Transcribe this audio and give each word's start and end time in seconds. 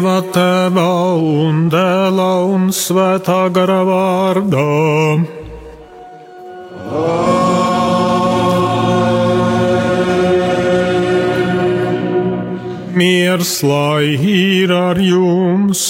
Dieva 0.00 0.22
tēva 0.32 0.84
un 1.20 1.66
dēla 1.68 2.28
un 2.48 2.70
svētā 2.72 3.50
gara 3.52 3.82
vārdā. 3.84 4.62
Miers 12.96 13.52
lai 13.60 14.16
ir 14.16 14.72
ar 14.72 15.02
jums! 15.04 15.84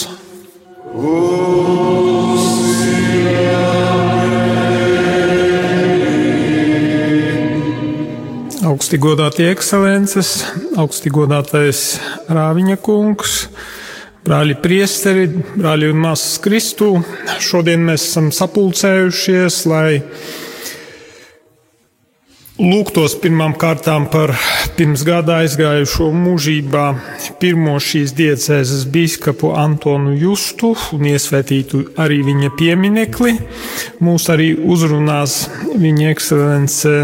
Augsti 8.67 8.99
godātie 9.07 9.53
ekscelences, 9.55 10.35
augsti 10.75 11.15
godātais 11.15 12.01
Rāviņa 12.27 12.81
kungs, 12.83 13.45
brāļi 14.31 14.55
priesteri, 14.63 15.25
brāļi 15.59 15.89
un 15.91 16.05
māsas 16.05 16.39
Kristū. 16.45 16.93
Šodien 17.43 17.83
mēs 17.89 18.05
esam 18.13 18.29
sapulcējušies, 18.31 19.57
lai 19.67 20.03
lūgtos 22.61 23.17
pirmām 23.19 23.57
kārtām 23.59 24.07
par 24.13 24.31
pirms 24.77 25.03
gada 25.09 25.41
aizgājušo 25.43 26.13
mūžībā 26.15 26.85
pirmo 27.43 27.75
šīs 27.83 28.15
diecēzes 28.21 28.87
bīskapu 28.95 29.51
Antonu 29.59 30.15
Justu 30.21 30.77
un 30.95 31.11
iesvētītu 31.11 31.83
arī 31.99 32.21
viņa 32.31 32.55
pieminekli. 32.61 33.35
Mūs 33.99 34.31
arī 34.31 34.53
uzrunās 34.55 35.41
viņa 35.75 36.15
ekscelence 36.15 36.95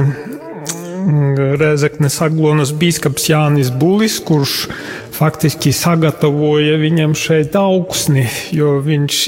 Rēzeknes 1.06 2.16
Aglonas 2.22 2.72
bīskaps 2.74 3.28
Jānis 3.30 3.68
Bulis, 3.70 4.18
kurš 4.22 4.66
faktiski 5.16 5.72
sagatavoja 5.72 6.76
viņam 6.80 7.14
šeit 7.16 7.56
augsni, 7.58 8.26
jo 8.52 8.76
viņš 8.84 9.20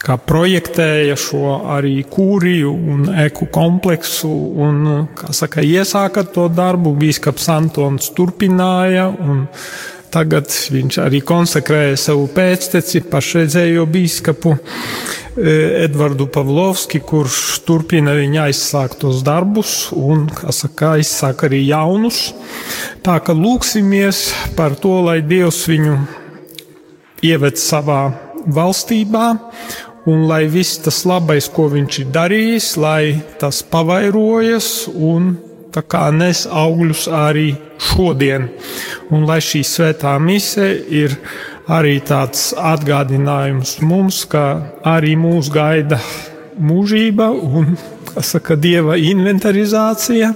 kā 0.00 0.16
projektēja 0.16 1.16
šo 1.20 1.58
arī 1.74 2.00
kūriju 2.08 2.72
un 2.72 3.08
eku 3.26 3.50
kompleksu 3.52 4.30
un, 4.64 4.82
kā 5.16 5.34
saka, 5.36 5.64
iesāka 5.64 6.24
to 6.24 6.48
darbu. 6.52 6.94
Bīskaps 7.00 7.50
Antons 7.52 8.12
turpināja 8.16 9.10
un 9.10 9.44
tagad 10.12 10.50
viņš 10.72 11.00
arī 11.04 11.20
konsekrēja 11.26 11.98
savu 11.98 12.28
pēcteci, 12.34 13.04
pašreizējo 13.10 13.86
bīskapu. 13.90 14.54
Edvardu 15.40 16.26
Pavlovski, 16.28 16.98
kurš 17.06 17.60
turpina 17.64 18.12
viņa 18.18 18.48
aizsāktos 18.48 19.22
darbus 19.24 19.74
un, 19.96 20.26
kā 20.34 20.52
saka, 20.52 20.96
aizsāk 20.98 21.46
arī 21.46 21.62
jaunus. 21.68 22.32
Tā 23.06 23.20
ka 23.24 23.32
lūksimies 23.36 24.24
par 24.58 24.74
to, 24.82 24.98
lai 25.06 25.20
Dievs 25.22 25.62
viņu 25.70 25.94
ieved 27.30 27.60
savā 27.60 28.02
valstībā 28.50 29.26
un 30.10 30.26
lai 30.28 30.46
viss 30.50 30.80
tas 30.82 31.02
labais, 31.08 31.48
ko 31.52 31.68
viņš 31.72 32.00
ir 32.02 32.10
darījis, 32.14 32.72
lai 32.80 33.20
tas 33.40 33.62
pavairojas 33.62 34.88
un 34.90 35.34
nes 36.12 36.46
augļus 36.46 37.08
arī 37.08 37.54
šodien. 37.78 38.48
Un 39.10 39.26
lai 39.26 39.40
šī 39.40 39.62
svētā 39.62 40.18
mise 40.18 40.66
ir 40.88 41.16
arī 41.68 42.00
tāds 42.00 42.52
atgādinājums 42.56 43.80
mums, 43.82 44.24
ka 44.24 44.74
arī 44.84 45.16
mūs 45.16 45.50
gaida 45.50 46.00
mūžība 46.60 47.30
un, 47.30 47.76
saka, 48.20 48.56
dieva 48.56 48.96
inventarizācija, 48.98 50.32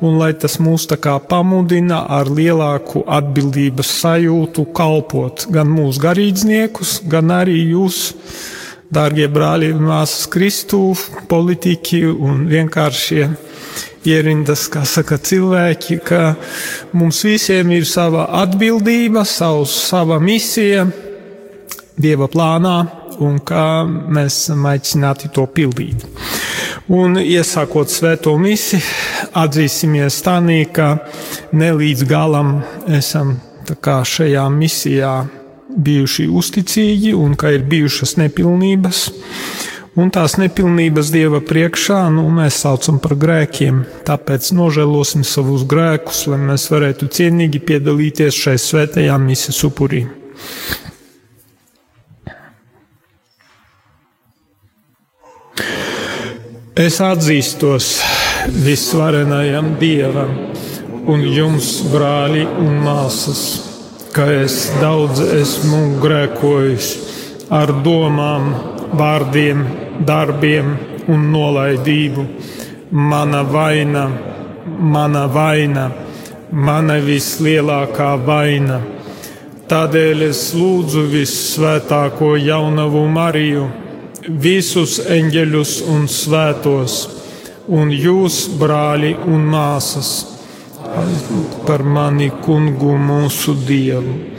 un 0.00 0.18
lai 0.18 0.32
tas 0.34 0.58
mūs 0.58 0.88
tā 0.90 0.96
kā 0.96 1.18
pamudina 1.20 2.06
ar 2.08 2.30
lielāku 2.32 3.04
atbildības 3.06 3.92
sajūtu 4.00 4.66
kalpot 4.74 5.46
gan 5.52 5.70
mūsu 5.70 6.02
garīdzniekus, 6.02 7.02
gan 7.06 7.30
arī 7.30 7.60
jūs, 7.74 8.16
dārgie 8.92 9.28
brāļi 9.32 9.72
un 9.76 9.86
māsas 9.88 10.26
Kristū, 10.32 10.92
politiķi 11.28 12.04
un 12.12 12.46
vienkāršie 12.50 13.28
ierindas, 14.08 14.66
kā 14.72 14.84
saka 14.88 15.18
cilvēki, 15.18 15.98
ka 16.04 16.34
mums 16.96 17.22
visiem 17.26 17.70
ir 17.74 17.86
sava 17.86 18.26
atbildība, 18.42 19.24
savs, 19.28 19.74
sava 19.88 20.20
misija 20.22 20.86
Dieva 22.02 22.26
plānā 22.26 22.76
un 23.20 23.36
kā 23.44 23.84
mēs 23.84 24.38
esam 24.46 24.64
aicināti 24.70 25.28
to 25.34 25.44
pildīt. 25.54 26.06
Un 26.92 27.18
iesākot 27.20 27.92
svēto 27.92 28.32
misi, 28.40 28.80
atzīsimies 29.38 30.18
tādā, 30.24 30.58
ka 30.72 30.88
ne 31.52 31.70
līdz 31.76 32.08
galam 32.08 32.56
esam 32.88 33.36
šajā 33.72 34.48
misijā 34.50 35.12
bijuši 35.72 36.26
uzticīgi 36.28 37.12
un 37.14 37.36
ka 37.38 37.52
ir 37.54 37.64
bijušas 37.68 38.16
nepilnības. 38.20 39.04
Un 39.92 40.08
tās 40.08 40.38
nepilnības 40.40 41.10
Dieva 41.12 41.42
priekšā 41.44 42.06
nu, 42.14 42.22
mēs 42.32 42.62
saucam 42.62 42.96
par 43.02 43.12
grēkiem. 43.20 43.82
Tāpēc 44.08 44.46
nožēlosim 44.56 45.20
savus 45.28 45.66
grēkus, 45.68 46.22
lai 46.32 46.38
mēs 46.40 46.64
varētu 46.72 47.10
cienīgi 47.12 47.60
piedalīties 47.60 48.38
šai 48.40 48.54
svētajā 48.56 49.18
misijas 49.20 49.60
upurī. 49.68 50.06
Es 56.72 56.96
atzīstos 57.04 57.92
visvarenajam 58.64 59.74
Dievam 59.76 60.32
un 61.04 61.20
jums, 61.20 61.82
brāļi 61.92 62.48
un 62.64 62.80
māsas, 62.80 63.44
ka 64.16 64.24
es 64.40 64.70
daudz 64.80 65.20
esmu 65.20 65.98
grēkojis 66.00 66.94
ar 67.52 67.76
domām, 67.84 68.54
vārdiem, 68.98 69.64
darbiem 70.06 70.72
un 71.08 71.28
nolaidību. 71.32 72.24
Mana 72.92 73.42
vaina, 73.42 74.06
mana 74.78 75.26
vaina, 75.26 75.90
mana 76.52 76.98
vislielākā 77.00 78.10
vaina. 78.26 78.80
Tādēļ 79.72 80.26
es 80.28 80.42
lūdzu 80.58 81.06
visvētāko 81.08 82.34
jaunavu 82.36 83.06
Mariju, 83.08 83.68
visus 84.28 84.98
eņģeļus 85.00 85.72
un 85.94 86.04
svētos, 86.10 86.98
un 87.72 87.94
jūs, 87.94 88.44
brāļi 88.60 89.14
un 89.32 89.48
māsas, 89.54 90.12
par 91.64 91.86
mani 91.88 92.28
kungu 92.44 92.98
mūsu 93.00 93.56
Dievu 93.64 94.31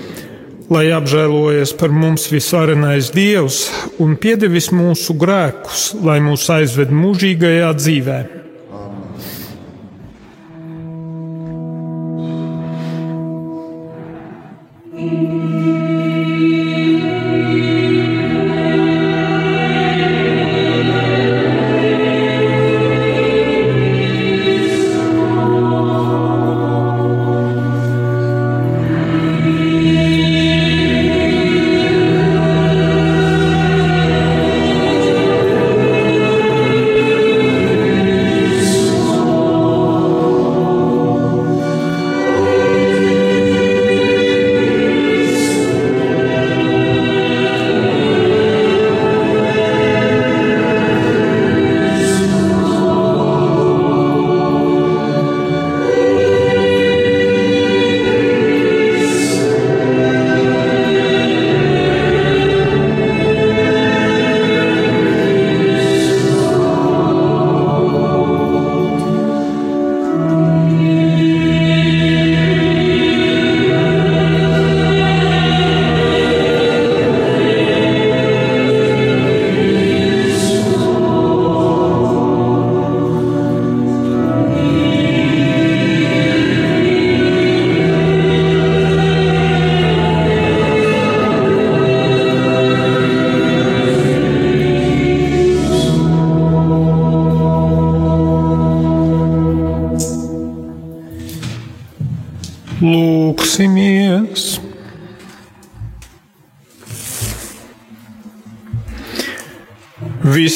lai 0.73 0.87
apžēlojies 0.95 1.75
par 1.77 1.93
mums 1.93 2.25
visvarenais 2.31 3.11
Dievs 3.13 3.67
un 4.01 4.15
piedevis 4.19 4.71
mūsu 4.73 5.15
grēkus, 5.19 5.91
lai 6.01 6.19
mūs 6.23 6.47
aizved 6.53 6.93
mūžīgajā 6.93 7.69
dzīvēm. 7.77 8.39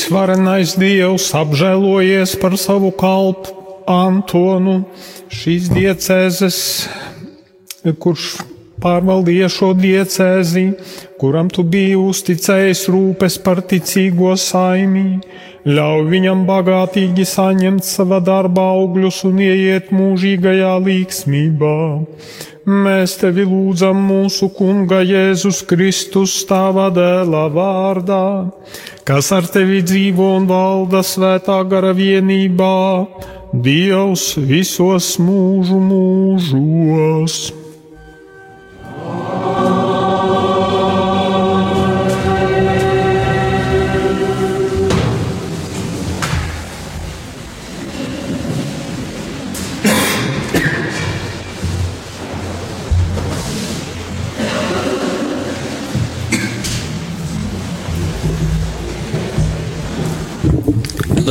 Visvarenais 0.07 0.71
Dievs 0.79 1.33
apžēlojies 1.35 2.37
par 2.39 2.53
savu 2.55 2.93
kalpu 2.95 3.51
Antonu, 3.91 4.85
šīs 5.27 5.65
diecēzes, 5.67 6.59
kurš 7.99 8.27
pārvaldīja 8.79 9.49
šo 9.51 9.73
diecēzi, 9.75 10.63
kuram 11.19 11.49
tu 11.51 11.65
biji 11.67 11.97
uzticējis 11.99 12.85
rūpes 12.93 13.35
par 13.43 13.59
ticīgo 13.67 14.31
saimī, 14.39 15.19
ļauj 15.67 16.05
viņam 16.13 16.45
bagātīgi 16.47 17.25
saņemt 17.27 17.83
sava 17.83 18.21
darba 18.23 18.63
augļus 18.77 19.25
un 19.27 19.41
ieiet 19.43 19.91
mūžīgajā 19.91 20.71
līksmībā. 20.87 21.79
Mēs 22.87 23.17
tevi 23.19 23.43
lūdzam 23.51 23.99
mūsu 24.07 24.53
Kunga 24.55 25.03
Jēzus 25.03 25.65
Kristus 25.67 26.39
stāvā 26.45 26.87
dēlā 26.95 27.43
vārdā, 27.59 28.23
kas 29.07 29.29
ar 29.31 29.45
tevi 29.47 29.79
dzīvo 29.87 30.25
un 30.35 30.47
valda 30.49 30.99
svētā 31.05 31.61
gara 31.71 31.93
vienībā, 31.95 33.07
Dievs 33.63 34.33
visos 34.49 35.13
mūžu 35.23 35.77
mūžos. 35.79 37.37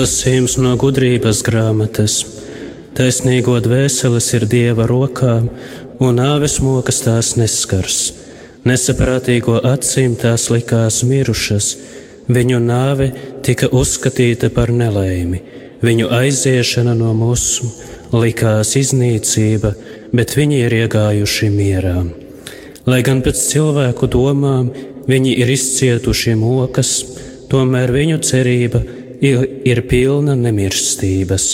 Lasījums 0.07 0.53
no 0.63 0.77
gudrības 0.79 1.41
grāmatas. 1.43 2.15
Taisnīgo 2.95 3.57
dvēseles 3.65 4.27
ir 4.37 4.45
dieva 4.47 4.85
rokā, 4.87 5.33
un 5.99 6.19
nāves 6.21 6.61
mokas 6.63 7.01
tās 7.03 7.33
neskars. 7.35 7.97
Nesaprātīgo 8.71 9.57
acīm 9.67 10.15
tās 10.21 10.45
likās 10.53 11.01
mirušas, 11.09 11.73
viņu 12.31 12.61
nāve 12.63 13.09
tika 13.49 13.67
uzskatīta 13.81 14.53
par 14.55 14.71
nelaimi, 14.71 15.41
viņu 15.83 16.13
aiziešana 16.21 16.95
no 17.01 17.11
mūsu 17.19 17.67
likās 18.15 18.77
iznīcība, 18.79 19.73
bet 20.15 20.37
viņi 20.39 20.61
ir 20.69 20.77
iegājuši 20.85 21.51
mierā. 21.57 21.97
Lai 22.87 23.01
gan 23.09 23.25
pēc 23.27 23.43
cilvēku 23.49 24.07
domām 24.15 24.71
viņi 25.11 25.35
ir 25.41 25.51
izcietuši 25.57 26.37
mokas, 26.39 26.95
tomēr 27.51 27.91
viņu 27.99 28.21
cerība 28.23 28.85
ir 28.85 28.96
ir 29.21 29.83
pilna 29.89 30.35
nemirstības. 30.39 31.47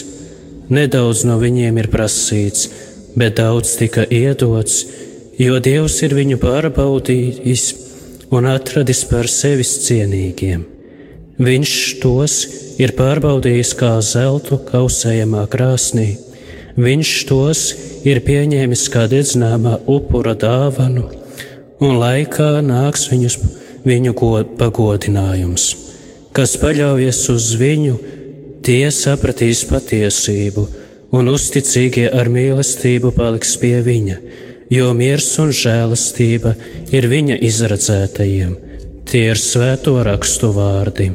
Nedaudz 0.72 1.24
no 1.28 1.36
viņiem 1.40 1.78
ir 1.82 1.88
prasīts, 1.92 2.68
bet 3.18 3.36
daudz 3.40 3.74
tika 3.76 4.06
iedots, 4.08 4.84
jo 5.38 5.58
Dievs 5.60 5.98
ir 6.06 6.14
viņu 6.16 6.38
pārbaudījis 6.40 7.64
un 8.32 8.48
atradis 8.48 9.02
par 9.10 9.28
sevis 9.28 9.74
cienīgiem. 9.86 10.64
Viņš 11.42 11.74
tos 12.02 12.36
ir 12.80 12.94
pārbaudījis 12.96 13.74
kā 13.76 13.96
zeltu 14.04 14.60
kausējamā 14.68 15.44
krāsnī. 15.52 16.14
Viņš 16.76 17.12
tos 17.28 17.66
ir 18.08 18.22
pieņēmis 18.24 18.86
kā 18.92 19.04
dedzināmā 19.12 19.78
upura 19.90 20.36
dāvanu, 20.38 21.08
un 21.82 22.00
laikā 22.00 22.54
nāks 22.64 23.10
viņus, 23.12 23.38
viņu 23.84 24.16
pagodinājums 24.56 25.81
kas 26.36 26.56
paļaujas 26.60 27.22
uz 27.32 27.52
viņu, 27.60 27.96
tie 28.64 28.90
sapratīs 28.94 29.64
patiesību, 29.68 30.66
un 31.12 31.28
uzticīgie 31.32 32.08
ar 32.08 32.30
mīlestību 32.32 33.12
paliks 33.16 33.56
pie 33.60 33.78
viņa, 33.84 34.18
jo 34.72 34.92
miers 34.96 35.28
un 35.42 35.52
žēlastība 35.52 36.54
ir 36.94 37.08
viņa 37.12 37.40
izredzētajiem. 37.48 38.54
Tie 39.08 39.26
ir 39.28 39.40
svēto 39.40 39.98
rakstu 40.06 40.54
vārdi. 40.56 41.10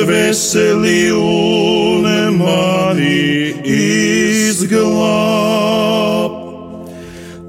Dvēseli 0.00 1.10
un 1.12 2.06
mani 2.38 3.52
izglāb. 4.48 5.20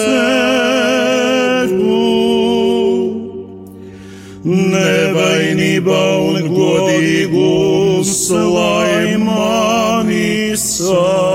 Nevainība 4.49 6.03
un 6.31 6.49
godīgums, 6.55 8.15
lai 8.33 9.19
mani 9.21 10.57
sargā, 10.57 11.28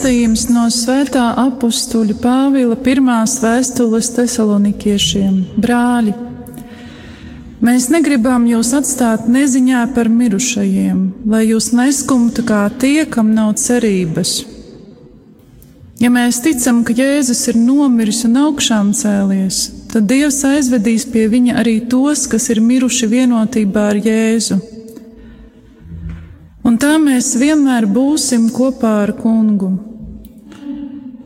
Lasījums 0.00 0.46
no 0.48 0.62
Svētā 0.72 1.26
apstuļa 1.42 2.14
Pāvila 2.22 2.76
pirmās 2.80 3.34
vēstules 3.42 4.06
tesalonikiešiem. 4.16 5.34
Brāļi, 5.60 6.14
mēs 7.60 7.90
negribam 7.92 8.46
jūs 8.48 8.70
atstāt 8.78 9.26
neziņā 9.28 9.82
par 9.92 10.08
mirušajiem, 10.08 11.02
lai 11.28 11.42
jūs 11.50 11.68
neskumtu 11.76 12.46
kā 12.48 12.62
tie, 12.80 13.04
kam 13.12 13.34
nav 13.36 13.58
cerības. 13.60 14.32
Ja 16.00 16.08
mēs 16.08 16.40
ticam, 16.48 16.80
ka 16.80 16.96
Jēzus 16.96 17.44
ir 17.52 17.60
nomiris 17.60 18.22
un 18.24 18.40
augšām 18.46 18.94
cēlies, 18.96 19.60
tad 19.92 20.08
Dievs 20.08 20.40
aizvedīs 20.48 21.04
pie 21.12 21.26
viņa 21.28 21.60
arī 21.60 21.76
tos, 21.92 22.24
kas 22.24 22.48
ir 22.48 22.64
miruši 22.64 23.12
vienotībā 23.18 23.90
ar 23.92 24.00
Jēzu 24.08 24.62
un 26.64 26.80
tā 26.80 26.96
mēs 27.02 27.34
vienmēr 27.36 27.84
būsim 27.90 28.48
kopā 28.54 28.96
ar 29.04 29.16
kungu. 29.20 29.89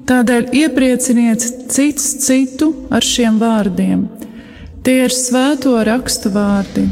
Tādēļ 0.05 0.51
ieprieciniet 0.53 1.45
cits 1.73 2.11
citu 2.27 2.67
ar 2.93 3.05
šiem 3.05 3.39
vārdiem. 3.41 4.03
Tie 4.85 4.99
ir 5.07 5.15
svēto 5.17 5.79
rakstu 5.89 6.29
vārdi. 6.35 6.85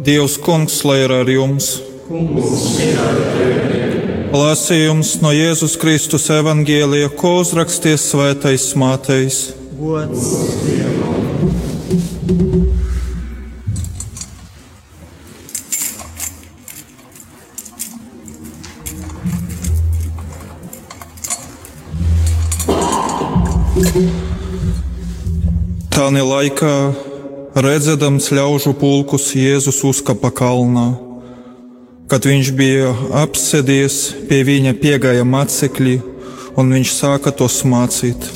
Dievs, 0.00 0.38
kungs, 0.40 0.78
lai 0.88 1.02
ir 1.04 1.12
ar 1.12 1.28
jums! 1.28 1.66
Lasījums 4.32 5.10
no 5.20 5.32
Jēzus 5.34 5.74
Kristus 5.80 6.24
evangēlija, 6.32 7.10
ko 7.20 7.34
uzraksties 7.42 8.06
svētais 8.08 8.70
mātejs. 8.80 9.42
Tāni 25.92 26.24
laikā 26.24 26.74
Redzēdams 27.50 28.28
ļaužu 28.30 28.70
pulkus, 28.78 29.32
Jēzus 29.34 29.80
uzkapa 29.82 30.28
kalnā. 30.30 30.92
Kad 32.06 32.28
viņš 32.30 32.50
bija 32.54 32.92
apsēdies, 33.24 33.96
pie 34.28 34.44
viņa 34.46 34.76
piegāja 34.78 35.24
mācekļi, 35.26 35.96
un 36.54 36.70
viņš 36.70 36.92
sāka 36.94 37.32
tos 37.34 37.64
mācīt. 37.66 38.28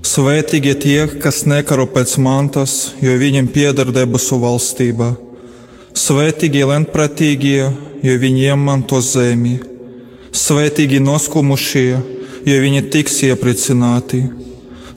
Svētīgi 0.00 0.72
tie, 0.80 0.96
kas 1.20 1.42
nekaro 1.44 1.84
pēc 1.92 2.14
mantas, 2.24 2.94
jo 3.04 3.12
viņiem 3.20 3.50
pieder 3.52 3.92
debesu 3.92 4.40
valstība. 4.40 5.10
Svētīgi 5.92 6.64
lentpratīgie, 6.72 7.68
jo 8.00 8.14
viņiem 8.24 8.64
mantos 8.64 9.12
zemi. 9.12 9.58
Svētīgi 10.32 11.04
noskumušie, 11.04 12.00
jo 12.48 12.56
viņi 12.64 12.88
tiks 12.96 13.20
iepriecināti. 13.28 14.24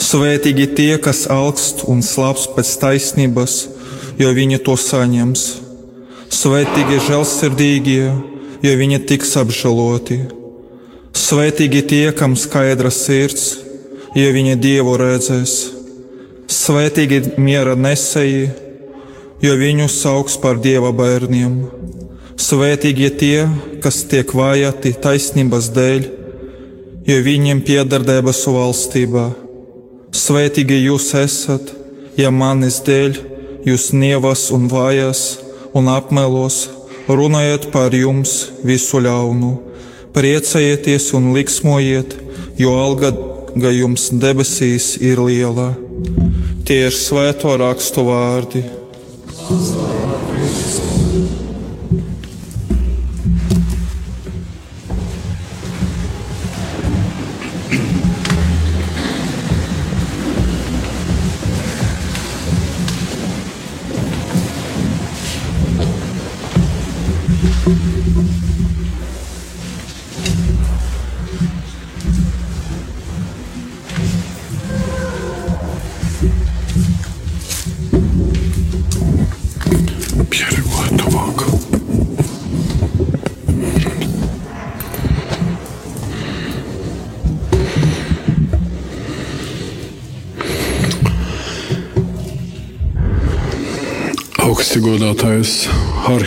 Svētīgi 0.06 0.68
tie, 0.78 0.92
kas 1.02 1.24
augst 1.34 1.82
un 1.90 2.04
slāps 2.06 2.44
pēc 2.54 2.72
taisnības, 2.78 3.54
jo 4.22 4.30
viņi 4.38 4.60
to 4.66 4.76
saņems. 4.78 5.44
Svētīgi 6.30 7.00
žēlsirdīgie, 7.08 8.04
jo 8.66 8.74
viņi 8.82 9.00
tiks 9.10 9.32
apžēloti. 9.42 10.20
Svētīgi 11.16 11.82
tie, 11.90 12.04
kam 12.14 12.36
skaidra 12.38 12.92
sirds, 12.94 13.56
jo 14.14 14.28
viņi 14.36 14.60
dievu 14.62 14.94
redzēs. 15.02 15.56
Svētīgi 16.54 17.40
miera 17.42 17.74
nesēji, 17.74 18.52
jo 19.42 19.56
viņu 19.58 19.88
sauks 19.90 20.36
par 20.44 20.60
dieva 20.62 20.92
bērniem. 20.94 21.56
Svētīgi 22.46 23.10
tie, 23.24 23.48
kas 23.82 24.04
tiek 24.12 24.36
vajāti 24.38 24.94
taisnības 25.02 25.72
dēļ, 25.74 26.06
jo 27.10 27.18
viņiem 27.26 27.64
pieder 27.66 28.06
debesu 28.06 28.54
valstībā. 28.54 29.45
Svētīgi 30.16 30.78
jūs 30.80 31.10
esat, 31.20 31.74
ja 32.16 32.30
manis 32.32 32.78
dēļ 32.88 33.18
jūs 33.68 33.90
nievas 33.92 34.48
un 34.56 34.70
vājas 34.72 35.24
un 35.76 35.90
apmelos, 35.92 36.70
runājot 37.10 37.68
par 37.74 37.96
jums 37.96 38.36
visu 38.64 39.02
ļaunu. 39.04 39.52
Priecājieties 40.16 41.10
un 41.20 41.34
liksmojiet, 41.36 42.16
jo 42.56 42.78
alga 42.80 43.12
jums 43.76 44.08
debesīs 44.16 44.94
ir 45.04 45.20
liela. 45.20 45.74
Tie 46.66 46.86
ir 46.88 46.96
svēto 46.96 47.58
rakstu 47.60 48.08
vārdi. 48.08 48.64
Pieregulēt 49.36 49.85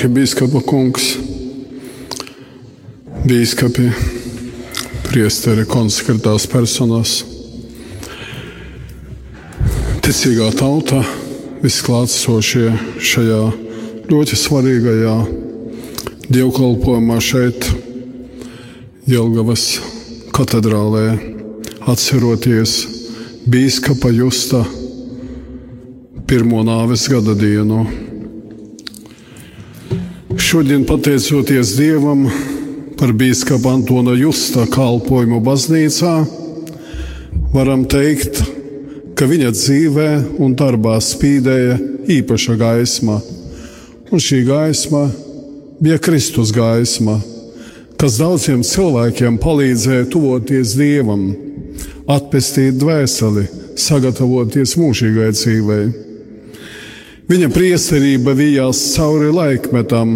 arhibīskapa 0.08 0.62
kungs, 0.64 1.18
bīskapi, 3.28 3.90
priesteri, 5.04 5.66
konsekrētās 5.68 6.46
personas, 6.48 7.12
ticīgā 10.00 10.48
tauta, 10.56 11.02
visklātsošie 11.60 12.72
šajā 13.04 13.42
ļoti 14.08 14.40
svarīgajā 14.46 15.14
dievkalpojumā 16.32 17.20
šeit, 17.20 17.68
Jelgavas 19.12 19.68
katedrālē, 20.32 21.06
atceroties 21.84 22.80
bīskapa 23.44 24.16
justa 24.16 24.64
pirmo 26.28 26.64
nāves 26.64 27.10
gada 27.12 27.36
dienu. 27.36 28.07
Šodien, 30.48 30.84
pateicoties 30.84 31.76
Dievam 31.76 32.30
par 32.98 33.12
biskupa 33.12 33.68
Antona 33.76 34.14
Justa 34.16 34.62
kalpošanu 34.72 35.42
baznīcā, 35.44 36.12
varam 37.52 37.82
teikt, 37.84 38.40
ka 39.12 39.28
viņa 39.28 39.50
dzīvē 39.52 40.06
un 40.40 40.56
darbā 40.56 40.94
spīdēja 41.04 41.76
īpaša 42.16 42.56
gaisma, 42.64 43.18
un 44.08 44.24
šī 44.24 44.40
gaisma 44.48 45.04
bija 45.84 46.00
Kristus 46.00 46.56
gaisma, 46.56 47.20
kas 48.00 48.16
daudziem 48.16 48.64
cilvēkiem 48.64 49.36
palīdzēja 49.44 50.08
tuvoties 50.08 50.78
Dievam, 50.80 51.28
atpestīt 52.08 52.80
dvēseli, 52.80 53.50
sagatavoties 53.76 54.78
mūžīgai 54.80 55.28
dzīvei. 55.36 56.07
Viņa 57.28 57.50
priesterība 57.52 58.32
vijās 58.32 58.78
cauri 58.94 59.28
laikmetam, 59.28 60.12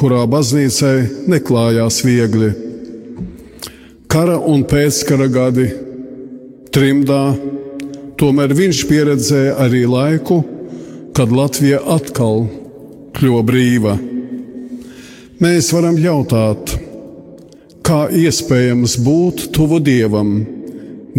kurā 0.00 0.22
baznīcai 0.24 1.26
neklājās 1.28 1.98
viegli. 2.00 2.48
Kara 4.08 4.38
un 4.40 4.62
pēckara 4.64 5.26
gadi, 5.28 5.66
trimdā, 6.72 7.20
tomēr 8.16 8.56
viņš 8.56 8.80
pieredzēja 8.88 9.58
arī 9.66 9.82
laiku, 9.84 10.40
kad 11.12 11.36
Latvija 11.36 11.82
atkal 11.92 12.46
kļuva 13.20 13.44
brīva. 13.52 13.98
Mēs 15.44 15.68
varam 15.76 16.00
jautāt, 16.00 16.72
kā 17.84 18.06
iespējams 18.08 18.96
būt 19.04 19.50
tuvu 19.52 19.84
Dievam, 19.84 20.38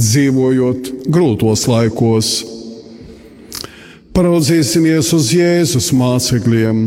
dzīvojot 0.01 0.95
grūtos 1.13 1.69
laikos. 1.69 2.37
Paraudzīsimies 4.17 5.11
uz 5.13 5.27
Jēzus 5.29 5.91
mācekļiem. 5.93 6.77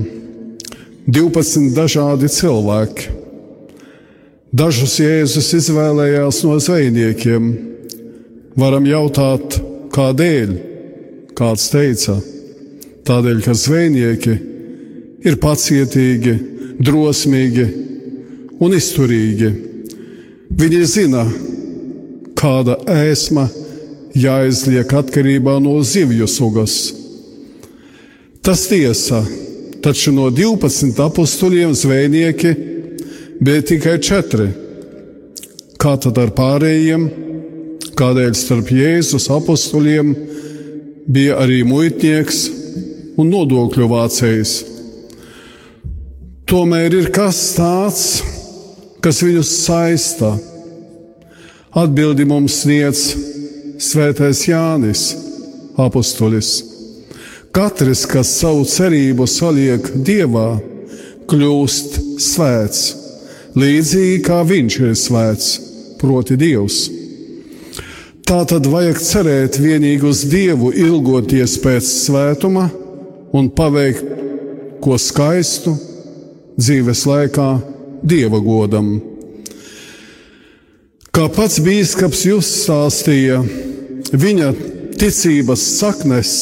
12 1.07 1.69
dažādi 1.77 2.27
cilvēki. 2.27 3.13
Dažus 4.51 4.97
Jēzus 4.99 5.53
izvēlējās 5.61 6.41
no 6.43 6.57
zvejniekiem. 6.59 7.47
Varam 8.59 8.91
jautāt, 8.91 9.61
kādēļ? 9.95 10.57
Kāds 11.39 11.71
teica, 11.71 12.19
tādēļ, 13.07 13.47
ka 13.47 13.55
zvejnieki 13.55 14.37
ir 15.23 15.39
pacietīgi, 15.39 16.37
drosmīgi 16.83 17.73
un 18.59 18.75
izturīgi. 18.75 19.57
Viņi 20.51 20.87
zina, 20.99 21.29
kāda 22.35 22.83
ēsma 22.91 23.47
jāizliek 24.19 24.99
atkarībā 25.05 25.61
no 25.63 25.79
zivju 25.79 26.27
sugas. 26.27 26.81
Tas 28.43 28.63
tiesa, 28.69 29.21
taču 29.85 30.15
no 30.17 30.31
12 30.33 30.97
apstuļiem 31.05 31.75
zvejnieki 31.77 32.55
bija 33.41 33.65
tikai 33.69 33.99
četri. 34.01 34.47
Kā 35.81 35.97
tad 36.01 36.17
ar 36.21 36.33
pārējiem? 36.37 37.05
Kādēļ 38.01 38.33
starp 38.37 38.71
Jēzus 38.73 39.29
apstuļiem 39.33 40.15
bija 41.05 41.37
arī 41.43 41.61
muitnieks 41.69 42.47
un 43.21 43.29
nodokļu 43.29 43.89
vācējs? 43.93 44.55
Tomēr 46.49 46.97
ir 46.97 47.11
kas 47.13 47.43
tāds, 47.59 48.07
kas 49.05 49.21
viņus 49.21 49.53
saista. 49.67 50.33
Atbildi 51.77 52.25
mums 52.27 52.63
sniedz 52.65 53.05
Svētais 53.81 54.43
Jānis, 54.49 55.05
apustulis. 55.81 56.70
Katrs, 57.51 58.05
kas 58.07 58.31
savu 58.39 58.63
cerību 58.63 59.27
saliek 59.27 59.89
Dievā, 60.07 60.61
kļūst 61.31 61.97
svēts, 62.23 62.83
līdzīgi 63.59 64.21
kā 64.23 64.45
Viņš 64.47 64.77
ir 64.85 64.93
svēts, 64.99 65.49
proti 65.99 66.37
Dievs. 66.39 66.85
Tā 68.23 68.45
tad 68.47 68.69
vajag 68.71 69.01
cerēt 69.03 69.59
vienīgi 69.59 70.07
uz 70.07 70.23
Dievu, 70.31 70.71
ilgoties 70.71 71.57
pēc 71.59 71.89
svētuma 71.91 72.69
un 73.35 73.51
paveikt 73.51 74.07
ko 74.81 74.95
skaistu 74.95 75.75
dzīves 76.55 77.03
laikā 77.11 77.49
Dieva 78.07 78.39
godam. 78.47 78.93
Kā 81.11 81.27
pats 81.35 81.59
bīskaps 81.59 82.23
jūs 82.29 82.55
stāstīja, 82.63 83.43
viņa 84.15 84.55
ticības 85.03 85.67
saknes 85.81 86.39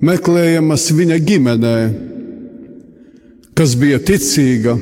meklējamas 0.00 0.92
viņa 0.92 1.16
ģimenē, 1.24 1.90
kas 3.56 3.74
bija 3.78 3.98
ticīga. 4.02 4.78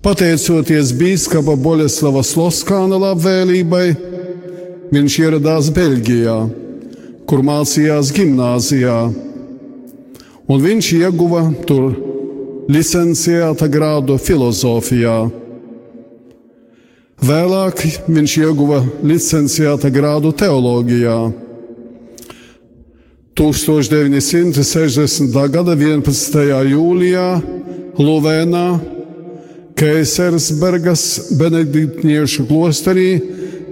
Pateicoties 0.00 0.96
biskupa 0.96 1.52
Boļeslava 1.60 2.24
Sloskāna 2.24 2.96
labvēlībai, 3.04 3.92
viņš 4.96 5.12
ieradās 5.26 5.68
Beļģijā, 5.76 6.40
kur 7.28 7.44
mācījās 7.44 8.16
gimnāzijā, 8.16 9.12
un 10.48 10.56
viņš 10.70 10.86
ieguva 11.02 11.52
tur 11.68 11.92
licenciēta 12.72 13.68
grādu 13.68 14.16
filozofijā. 14.16 15.44
Vēlāk 17.16 17.80
viņš 18.12 18.32
ieguva 18.42 18.82
licenciāta 19.00 19.88
grādu 19.88 20.34
teoloģijā. 20.36 21.16
1960. 23.36 25.32
gada 25.52 25.76
11. 25.76 26.36
jūlijā 26.70 27.40
Luvēnā 27.96 28.66
Keisersbergas 29.76 31.36
benediktiešu 31.36 32.46
klosterī 32.48 33.10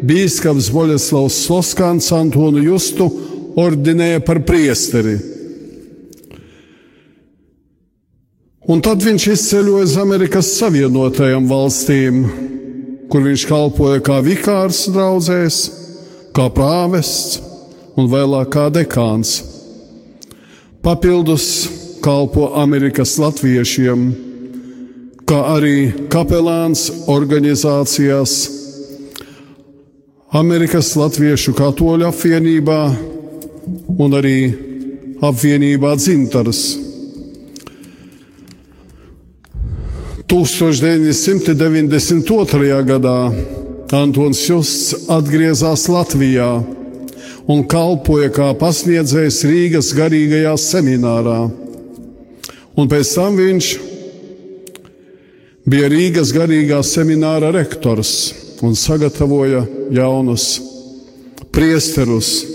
bīskaps 0.05 0.71
Boļeslavs 0.73 1.39
Sloskāns 1.47 2.11
Antonu 2.17 2.61
Justu 2.65 3.09
ordinēja 3.61 4.21
par 4.25 4.41
priesteri. 4.45 5.17
Un 8.65 8.81
tad 8.85 9.05
viņš 9.05 9.29
izceļoja 9.33 9.85
uz 9.85 9.97
Amerikas 10.01 10.55
Savienotajām 10.57 11.49
valstīm, 11.49 12.25
kur 13.11 13.25
viņš 13.25 13.47
kalpoja 13.49 14.03
kā 14.05 14.21
vikārs 14.25 14.85
draudzēs, 14.95 15.59
kā 16.35 16.49
prāvests 16.53 17.40
un 17.99 18.11
vēlāk 18.11 18.51
kā 18.55 18.69
dekāns. 18.75 19.38
Papildus 20.85 21.47
kalpo 22.05 22.51
Amerikas 22.61 23.14
latviešiem, 23.21 24.11
kā 25.25 25.40
arī 25.55 26.09
kapelāns 26.12 26.90
organizācijās 27.09 28.35
Amerikas 30.35 30.90
Latviešu 30.99 31.55
katoļu 31.55 32.09
apvienībā 32.11 32.81
un 34.03 34.17
arī 34.19 34.38
apvienībā 35.25 35.95
dzimtaras. 35.97 36.84
1992. 40.29 42.85
gadā 42.89 43.33
Antons 43.93 44.41
Justs 44.49 45.11
atgriezās 45.13 45.85
Latvijā 45.93 46.49
un 47.51 47.65
kalpoja 47.69 48.31
kā 48.33 48.55
pasniedzējs 48.57 49.45
Rīgas 49.45 49.93
garīgajā 49.97 50.55
seminārā. 50.59 51.51
Un 52.75 52.89
pēc 52.91 53.15
tam 53.15 53.37
viņš 53.37 53.79
bija 55.69 55.89
Rīgas 55.93 56.33
garīgā 56.35 56.83
semināra 56.83 57.53
rektors 57.55 58.33
un 58.65 58.75
sagatavoja 58.75 59.67
jaunus 59.93 60.61
priesterus. 61.53 62.47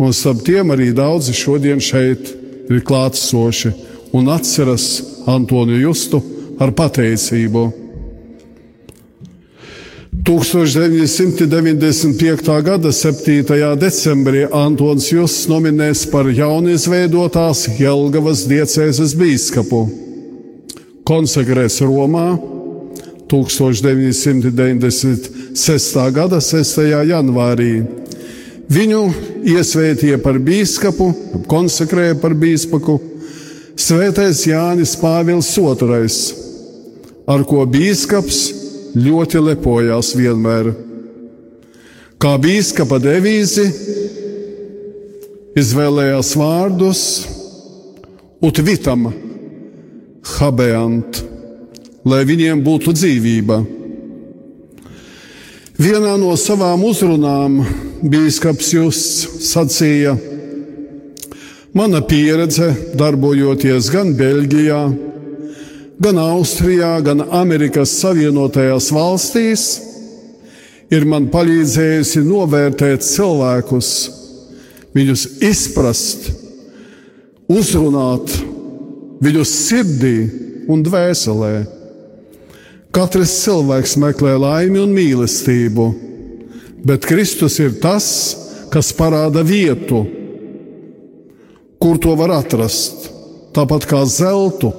Un 0.00 0.12
starp 0.16 0.44
tiem 0.44 0.70
arī 0.72 0.92
daudzi 0.96 1.32
šodien 1.36 1.80
šeit 1.80 2.36
ir 2.70 2.84
klātsoši 2.84 3.72
un 4.16 4.28
atceras 4.32 5.02
Antoni 5.28 5.80
Justu 5.80 6.22
ar 6.60 6.70
pateicību. 6.76 7.72
1995. 10.20 12.62
gada 12.62 12.92
7. 12.92 13.76
decembrī 13.80 14.44
Antons 14.52 15.12
Justs 15.12 15.48
nominēts 15.48 16.10
par 16.12 16.26
jaunizveidotās 16.28 17.68
Jelgavas 17.80 18.44
diecēzes 18.50 19.14
bīskapu. 19.16 19.88
Konsekrēts 21.08 21.80
Romā 21.82 22.38
1996. 23.30 26.12
gada 26.12 26.40
6. 26.44 26.80
janvārī. 27.08 27.84
Viņu 28.70 29.12
iesvētīja 29.50 30.18
par 30.22 30.38
bīskapu, 30.38 31.14
konsekrēja 31.50 32.14
par 32.20 32.34
bīspaku 32.38 33.00
Svētais 33.80 34.44
Jānis 34.44 34.92
Pāvils 35.00 35.48
II, 35.56 36.04
ar 37.30 37.44
ko 37.46 37.64
bīskaps 37.68 38.38
ļoti 38.98 39.42
lepojās 39.44 40.14
vienmēr. 40.18 40.72
Kā 42.20 42.34
biskupa 42.42 42.98
devīzi 43.00 43.66
izvēlējās 45.60 46.32
vārdus 46.36 47.02
ut 48.44 48.60
vitam, 48.66 49.08
habeant, 50.36 51.20
lai 52.04 52.24
viņiem 52.28 52.64
būtu 52.64 52.94
dzīvība. 52.96 53.60
Vienā 55.80 56.16
no 56.20 56.34
savām 56.36 56.82
uzrunām 56.84 57.60
biskups 58.02 58.72
Justs 58.74 59.46
sacīja: 59.48 60.16
Mana 61.72 62.02
pieredze 62.04 62.68
darbojoties 62.98 63.88
gan 63.94 64.12
Beļģijā, 64.18 64.80
gan 64.90 65.09
Austrijā, 66.00 66.94
gan 67.04 67.20
Amerikas 67.28 67.92
Savienotajās 68.00 68.86
valstīs 68.88 69.64
ir 70.88 71.04
man 71.04 71.26
palīdzējusi 71.28 72.22
novērtēt 72.24 73.04
cilvēkus, 73.04 73.90
viņus 74.96 75.26
izprast, 75.44 76.30
uzrunāt 77.52 78.32
viņus 79.20 79.54
sirdī 79.68 80.16
un 80.72 80.80
dvēselē. 80.88 81.54
Katrs 82.96 83.36
cilvēks 83.44 83.98
meklē 84.00 84.38
laimi 84.40 84.80
un 84.80 84.96
mīlestību, 84.96 85.90
bet 86.80 87.04
Kristus 87.04 87.60
ir 87.60 87.76
tas, 87.76 88.06
kas 88.72 88.94
parāda 88.96 89.44
vietu, 89.44 90.06
kur 91.76 92.00
to 92.00 92.16
var 92.16 92.40
atrast. 92.40 93.10
Tāpat 93.52 93.84
kā 93.90 94.06
zeltu 94.08 94.72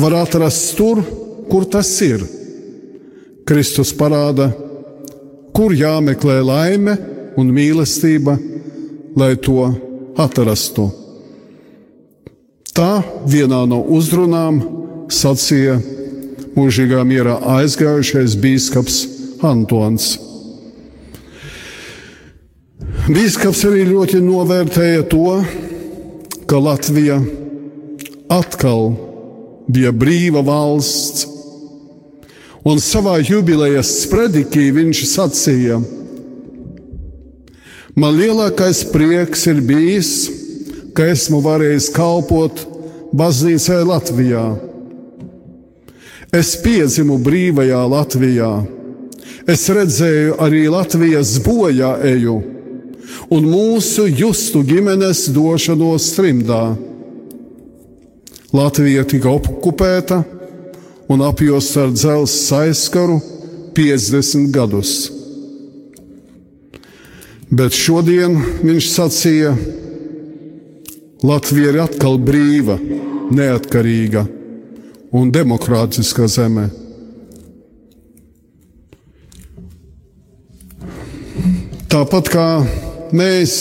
var 0.00 0.16
atrast 0.22 0.76
tur, 0.78 1.02
kur 1.50 1.66
tas 1.68 1.90
ir. 2.04 2.24
Kristus 3.46 3.92
parāda, 3.96 4.50
kur 5.54 5.74
jāmeklē 5.74 6.40
laime 6.44 6.96
un 7.40 7.50
mīlestība, 7.54 8.36
lai 9.18 9.34
to 9.42 9.66
atrastu. 10.20 10.88
Tā 12.76 13.00
vienā 13.26 13.64
no 13.68 13.80
uzrunām 13.96 14.60
sacīja 15.10 15.80
mūžīgā 16.54 17.02
mierā 17.06 17.36
aizgājušais 17.58 18.36
biskups 18.40 19.00
Antons. 19.44 20.14
Bīskaps 23.10 23.64
arī 23.66 23.86
ļoti 23.88 24.20
novērtēja 24.22 25.04
to, 25.10 25.40
ka 26.46 26.58
Latvija 26.62 27.16
atkal 28.30 28.92
bija 29.70 29.92
brīva 29.92 30.42
valsts. 30.44 31.26
Un 32.66 32.80
savā 32.82 33.16
jubilejas 33.24 34.04
predikī 34.10 34.68
viņš 34.76 35.04
sacīja: 35.08 35.78
Man 37.96 38.18
lielākais 38.18 38.82
prieks 38.92 39.46
ir 39.50 39.62
bijis, 39.64 40.10
ka 40.94 41.08
esmu 41.14 41.40
varējis 41.44 41.88
kalpot 41.94 42.66
baznīcai 43.16 43.80
Latvijā. 43.88 44.44
Es 46.36 46.52
piedzimu 46.62 47.16
brīvajā 47.24 47.80
Latvijā. 47.90 48.52
Es 49.50 49.64
redzēju 49.72 50.36
arī 50.44 50.66
Latvijas 50.70 51.38
bojā 51.42 51.96
eju 52.12 52.36
un 53.34 53.46
mūsu 53.46 54.06
justu 54.10 54.62
ģimenes 54.66 55.26
došanos 55.34 56.12
trimdā. 56.16 56.62
Latvija 58.50 59.04
tika 59.06 59.30
okupēta 59.30 60.24
un 61.10 61.22
apjosta 61.22 61.84
ar 61.86 61.92
dzelzceļa 61.94 62.64
aizskaru 62.66 63.20
50 63.76 64.50
gadus. 64.54 64.94
Bet 67.50 67.74
šodien 67.74 68.36
viņš 68.62 68.88
sacīja, 68.90 69.54
Latvija 71.22 71.70
ir 71.70 71.78
atkal 71.82 72.18
brīva, 72.18 72.78
neatkarīga 73.30 74.24
un 75.14 75.30
demokrātiska 75.34 76.26
zeme. 76.30 76.70
Tāpat 81.90 82.30
kā 82.32 82.48
mēs 83.14 83.56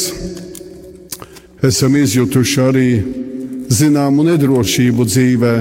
esam 1.66 1.98
izjutuši 2.00 2.62
arī 2.64 2.90
zināmu 3.70 4.26
nedrošību 4.28 5.06
dzīvē. 5.06 5.54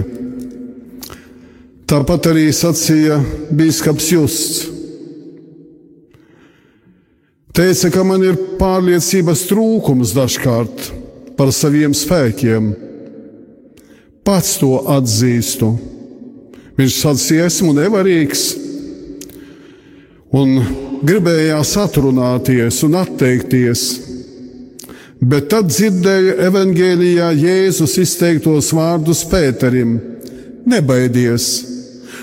Tāpat 1.88 2.29
arī 2.33 2.49
sacīja 2.53 3.21
Bīskaps 3.55 4.11
Justs. 4.12 4.66
Teica, 7.57 7.90
ka 7.90 8.05
man 8.07 8.23
ir 8.23 8.37
pārliecības 8.61 9.47
trūkums 9.51 10.12
dažkārt 10.14 10.90
par 11.38 11.51
saviem 11.55 11.94
spēkiem. 11.97 12.71
Pats 14.27 14.59
to 14.61 14.77
atzīstu. 14.94 15.73
Viņš 16.79 16.99
sacīja, 17.03 17.49
esmu 17.51 17.73
nevarīgs 17.75 18.44
un 20.38 20.61
gribējās 21.03 21.73
atrunāties 21.83 22.83
un 22.87 22.99
atteikties 23.01 23.87
Bet 25.18 25.48
tad 25.50 25.66
dzirdēju 25.66 26.37
evangēlijā 26.46 27.33
Jēzus 27.35 27.96
izteiktos 27.98 28.70
vārdus 28.70 29.24
Pēterim: 29.26 29.96
Nebaidies, 30.68 31.46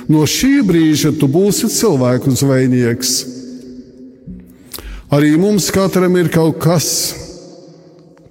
no 0.07 0.23
šī 0.23 0.61
brīža 0.63 1.11
tu 1.19 1.27
būsi 1.27 1.67
cilvēku 1.71 2.31
zvejnieks. 2.31 3.15
Arī 5.11 5.33
mums 5.39 5.67
katram 5.75 6.15
ir 6.15 6.31
kaut 6.31 6.61
kas, 6.63 6.87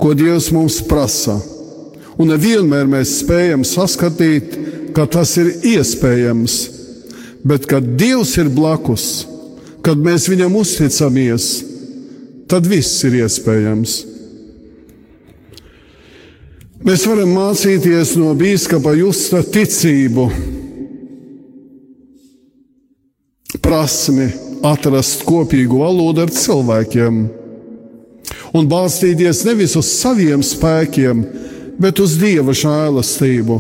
ko 0.00 0.14
Dievs 0.16 0.48
mums 0.52 0.80
prasa, 0.88 1.36
un 2.16 2.32
nevienmēr 2.32 2.88
mēs 2.88 3.18
spējam 3.20 3.66
saskatīt, 3.68 4.56
ka 4.96 5.04
tas 5.04 5.36
ir 5.40 5.52
iespējams. 5.74 6.56
Bet, 7.44 7.68
kad 7.68 7.84
Dievs 8.00 8.32
ir 8.40 8.48
blakus, 8.48 9.26
kad 9.84 10.00
mēs 10.00 10.30
viņam 10.32 10.56
uzticamies, 10.56 11.52
tad 12.48 12.64
viss 12.64 13.04
ir 13.04 13.20
iespējams. 13.20 14.13
Mēs 16.84 17.06
varam 17.08 17.30
mācīties 17.32 18.10
no 18.20 18.34
biskupa 18.36 18.92
Justa 18.92 19.38
ticību, 19.40 20.26
prasmi 23.64 24.26
atrast 24.68 25.22
kopīgu 25.24 25.78
valodu 25.80 26.26
ar 26.26 26.32
cilvēkiem 26.34 27.22
un 28.54 28.68
balstīties 28.68 29.40
nevis 29.48 29.78
uz 29.80 29.88
saviem 29.96 30.42
spēkiem, 30.44 31.22
bet 31.80 32.02
uz 32.04 32.18
Dieva 32.20 32.52
žēlastību. 32.52 33.56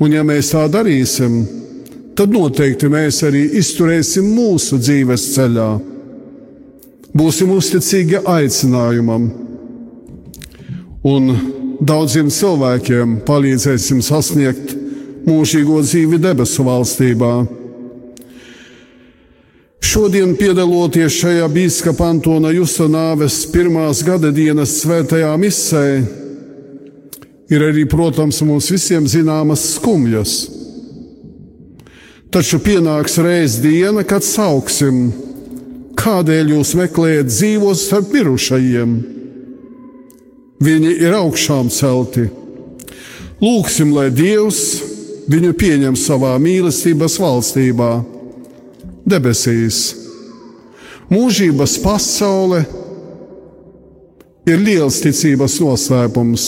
Un 0.00 0.16
ja 0.16 0.24
mēs 0.26 0.54
tā 0.54 0.64
darīsim, 0.72 1.36
tad 2.16 2.32
noteikti 2.32 2.88
mēs 2.92 3.20
arī 3.28 3.44
izturēsim 3.60 4.32
mūsu 4.38 4.80
dzīves 4.80 5.28
ceļā. 5.34 5.68
Būsim 7.16 7.52
uzticīgi 7.52 8.24
aicinājumam, 8.24 9.28
un 11.12 11.30
daudziem 11.80 12.30
cilvēkiem 12.32 13.20
palīdzēsim 13.26 14.02
sasniegt 14.04 14.74
mūžīgo 15.26 15.80
dzīvi 15.84 16.20
debesu 16.22 16.64
valstībā. 16.66 17.32
Šodien, 19.86 20.34
piedaloties 20.36 21.14
šajā 21.20 21.46
biskupa 21.52 22.08
Antona 22.10 22.50
Justa 22.54 22.88
nāves 22.90 23.44
pirmās 23.52 24.02
gada 24.06 24.32
dienas 24.34 24.74
svētajā 24.82 25.30
misē, 25.40 25.86
ir 27.52 27.64
arī, 27.68 27.86
protams, 27.88 28.40
mums 28.42 28.70
visiem 28.72 29.06
zināmas 29.08 29.62
skumjas. 29.76 30.36
Taču 32.34 32.58
pienāks 32.60 33.20
reiz 33.22 33.60
diena, 33.62 34.02
kad 34.04 34.26
sauksim, 34.26 35.12
kādēļ 35.96 36.56
jūs 36.56 36.74
meklējat 36.76 37.30
dzīvos 37.30 37.86
starp 37.86 38.10
mirušajiem. 38.12 38.96
Viņi 40.62 40.92
ir 41.04 41.12
augšām 41.18 41.68
celti. 41.68 42.30
Lūksim, 43.42 43.90
lai 43.92 44.08
Dievs 44.08 44.60
viņu 45.28 45.52
pieņem 45.58 45.96
savā 46.00 46.32
mīlestības 46.40 47.18
valstībā 47.20 47.90
debesīs. 49.04 49.80
Mūžības 51.12 51.76
pasaule 51.84 52.62
ir 54.48 54.62
liels 54.62 55.02
ticības 55.04 55.58
noslēpums, 55.62 56.46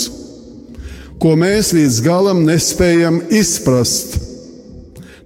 ko 1.21 1.35
mēs 1.39 1.75
līdz 1.77 2.01
galam 2.07 2.41
nespējam 2.47 3.21
izprast. 3.29 4.17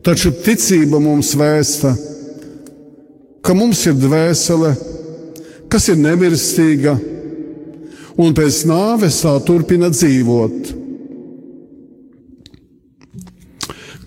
Taču 0.02 0.32
ticība 0.34 0.98
mums 0.98 1.30
vēsta, 1.38 1.94
ka 3.38 3.54
mums 3.54 3.84
ir 3.86 3.94
dvēsele, 3.94 4.74
kas 5.70 5.86
ir 5.92 6.00
nemirstīga, 6.02 6.96
un 8.20 8.34
pēc 8.36 8.64
nāves 8.68 9.22
tā 9.24 9.36
turpina 9.46 9.88
dzīvot. 9.92 10.74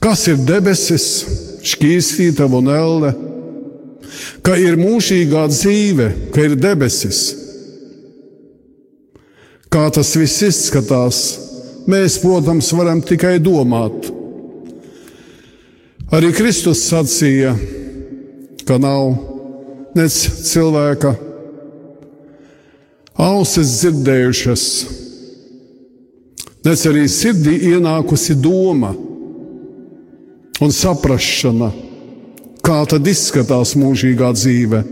Kas 0.04 0.28
ir 0.30 0.44
debesis? 0.46 1.10
šķīstītava 1.66 2.62
un 2.62 2.70
elle, 2.72 3.12
ka 4.46 4.58
ir 4.62 4.78
mūžīgā 4.80 5.46
dzīve, 5.50 6.10
ka 6.34 6.46
ir 6.46 6.58
debesis. 6.60 7.24
Kā 9.74 9.88
tas 9.92 10.14
viss 10.16 10.44
izskatās, 10.46 11.22
mēs, 11.90 12.20
protams, 12.22 12.72
varam 12.78 13.02
tikai 13.04 13.38
domāt. 13.44 14.12
Arī 16.14 16.30
Kristus 16.38 16.86
sacīja, 16.86 17.56
ka 18.66 18.78
nav 18.82 19.16
nec 19.98 20.14
cilvēka 20.46 21.16
ausis 23.16 23.80
dzirdējušas, 23.80 24.66
nec 26.66 26.84
arī 26.90 27.06
sirdī 27.12 27.56
ienākusi 27.72 28.36
doma 28.42 28.92
un 30.62 30.74
saprāšana, 30.74 31.72
kā 32.66 32.82
tad 32.90 33.08
izskatās 33.08 33.76
mūžīgā 33.80 34.32
dzīve. 34.36 34.84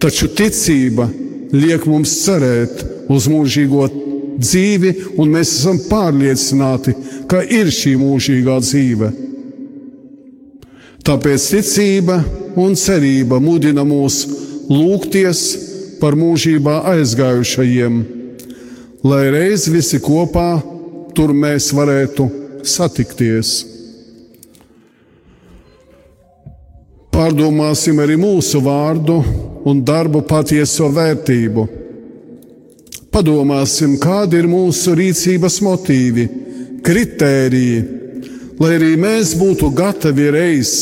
Taču 0.00 0.28
ticība 0.36 1.08
liek 1.52 1.86
mums 1.88 2.12
cerēt 2.24 2.84
uz 3.12 3.28
mūžīgo 3.32 3.86
dzīvi, 4.36 4.92
un 5.16 5.32
mēs 5.32 5.54
esam 5.58 5.80
pārliecināti, 5.88 6.94
ka 7.28 7.42
ir 7.42 7.72
šī 7.72 7.96
mūžīgā 8.00 8.58
dzīve. 8.62 9.12
Tāpēc 11.06 11.46
ticība 11.54 12.18
un 12.58 12.74
cerība 12.78 13.38
mudina 13.40 13.84
mūs 13.86 14.24
lūgties 14.68 15.42
par 16.00 16.16
mūžībā 16.18 16.80
aizgājušajiem, 16.92 18.00
lai 19.06 19.24
reiz 19.34 19.66
visi 19.70 20.00
kopā 20.02 20.50
tur 21.16 21.32
mēs 21.32 21.70
varētu 21.76 22.26
satikties. 22.66 23.54
Pārdomāsim 27.16 27.96
arī 28.04 28.18
mūsu 28.20 28.60
vārdu 28.60 29.22
un 29.66 29.80
darbu 29.86 30.20
patieso 30.28 30.90
vērtību. 30.92 31.64
Padomāsim, 33.14 33.94
kādi 33.96 34.42
ir 34.42 34.50
mūsu 34.50 34.92
rīcības 34.98 35.56
motīvi, 35.64 36.26
kritēriji, 36.84 37.78
lai 38.60 38.74
arī 38.76 38.92
mēs 39.00 39.32
būtu 39.40 39.70
gatavi 39.72 40.28
reiz 40.34 40.74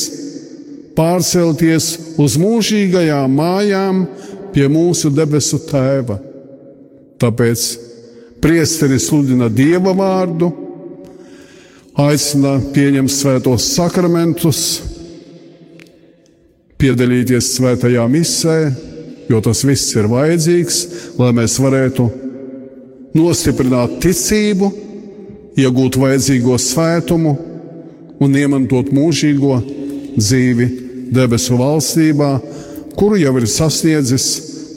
pārcelties 0.99 2.19
uz 2.23 2.37
mūžīgajām 2.39 3.39
mājām 3.39 4.03
pie 4.55 4.69
mūsu 4.71 5.11
debesu 5.15 5.59
Tēva. 5.67 6.19
Tāpēc 7.21 7.67
priesteris 8.43 9.09
sludina 9.09 9.49
Dieva 9.51 9.95
vārdu, 9.97 10.51
aicina 11.99 12.57
pieņemt 12.75 13.13
svētos 13.13 13.69
sakramentus 13.77 14.65
piedalīties 16.81 17.55
svētajā 17.57 18.05
misē, 18.11 18.59
jo 19.31 19.41
tas 19.41 19.63
viss 19.65 19.95
ir 19.97 20.09
vajadzīgs, 20.11 20.81
lai 21.17 21.31
mēs 21.37 21.57
varētu 21.63 22.09
nostiprināt 23.17 24.01
ticību, 24.03 24.71
iegūt 25.57 25.97
vajadzīgo 26.03 26.59
svētumu 26.61 27.37
un 28.23 28.37
iemantot 28.37 28.91
mūžīgo 28.95 29.61
dzīvi 30.19 30.67
debesu 31.15 31.57
valstībā, 31.61 32.31
kuru 32.99 33.19
jau 33.21 33.35
ir 33.41 33.47
sasniedzis 33.51 34.27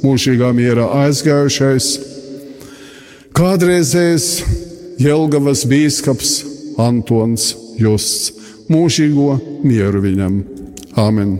mūžīgā 0.03 0.51
mierā 0.55 0.87
aizgājušais, 1.05 1.89
kādreizējais 3.37 4.29
Jelgavas 5.01 5.65
bīskaps 5.69 6.33
Antons 6.81 7.51
Justs. 7.77 8.33
Mūžīgo 8.67 9.37
mieru 9.63 10.01
viņam! 10.03 10.41
Āmen! 10.99 11.37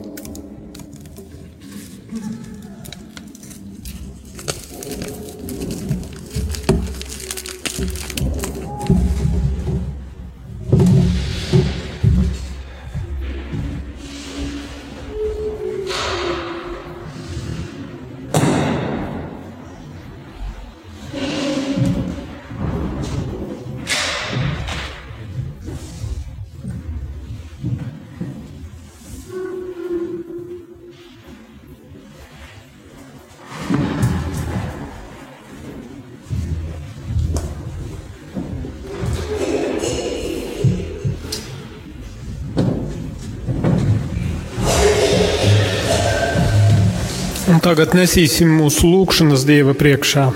Tagad 47.67 47.91
nesīsim 47.97 48.47
mūsu 48.61 48.87
lūgšanas 48.87 49.41
Dieva 49.43 49.73
priekšā. 49.75 50.29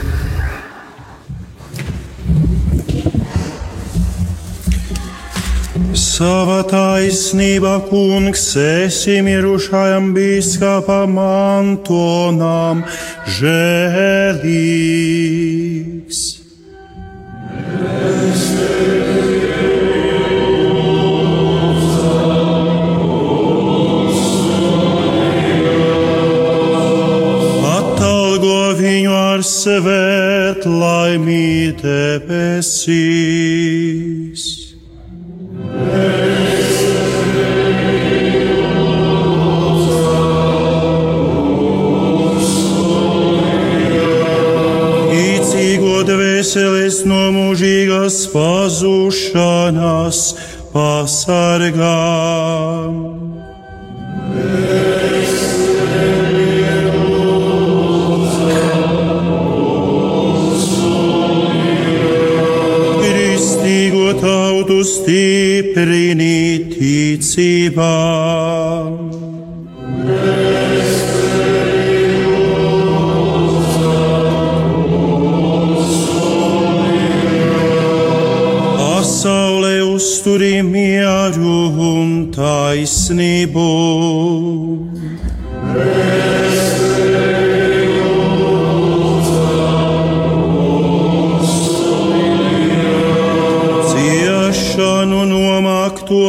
Sava 5.95 6.57
taisnība, 6.67 7.77
kungs, 7.87 8.43
esi 8.59 9.21
mirušajam 9.23 10.11
biskupam 10.17 11.15
Antonam 11.23 12.83
žēlīgs. 13.39 14.41
Viņu 29.61 29.91
ar 29.91 30.55
svēt 30.55 30.65
laimī 30.65 31.73
debesīs. 31.81 33.03
Īcīgo 45.11 46.03
dvēseles 46.07 47.05
no 47.05 47.23
mūžīgās 47.35 48.17
pazušanas 48.33 50.19
pasargā. 50.73 51.97
Kristīgo 64.61 64.67
tautu 64.67 64.83
stiprini 64.85 66.69
ticībā. 66.69 67.95
Pasaulē 78.77 79.81
uzturī 79.95 80.61
mieru 80.61 81.57
un 81.81 82.31
taisnību. 82.35 83.69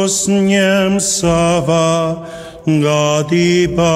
Nomaktos 0.03 0.27
ņem 0.27 0.99
savā 0.99 2.27
gādībā. 2.67 3.93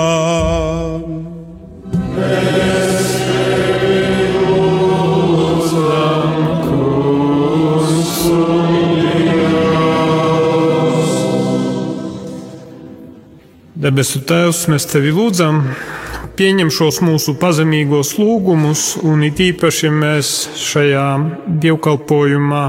Debesu 13.77 14.19
Tēvs, 14.27 14.67
mēs 14.67 14.87
tevi 14.89 15.11
lūdzam, 15.11 15.61
pieņem 16.35 16.69
šos 16.71 16.99
mūsu 17.01 17.35
pazemīgos 17.39 18.17
lūgumus, 18.17 18.97
un 19.03 19.23
it 19.23 19.39
īpaši 19.39 19.91
mēs 19.91 20.49
šajā 20.55 21.07
dievkalpojumā 21.61 22.63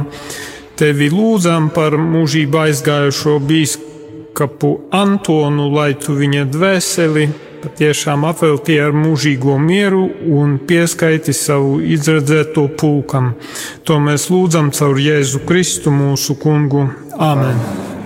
tevi 0.78 1.10
lūdzam 1.10 1.68
par 1.74 1.96
mūžībā 1.98 2.68
aizgājušo 2.68 3.38
bīskapu 3.48 4.72
Antonu, 4.94 5.68
lai 5.74 5.92
tu 5.98 6.14
viņa 6.18 6.46
dvēseli 6.52 7.26
patiešām 7.58 8.24
apveltīji 8.28 8.84
ar 8.86 8.94
mūžīgo 8.94 9.58
mieru 9.58 10.04
un 10.38 10.56
pieskaiti 10.70 11.34
savu 11.34 11.78
izredzēto 11.82 12.68
pulkam. 12.78 13.32
To 13.82 13.98
mēs 14.02 14.30
lūdzam 14.30 14.70
caur 14.78 15.02
Jēzu 15.02 15.42
Kristu 15.48 15.94
mūsu 15.94 16.38
kungu. 16.38 16.86
Āmen! 17.18 17.58
Slavējam 17.58 17.97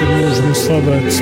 ir 0.00 0.12
mūžam 0.16 0.54
slavēts. 0.56 1.20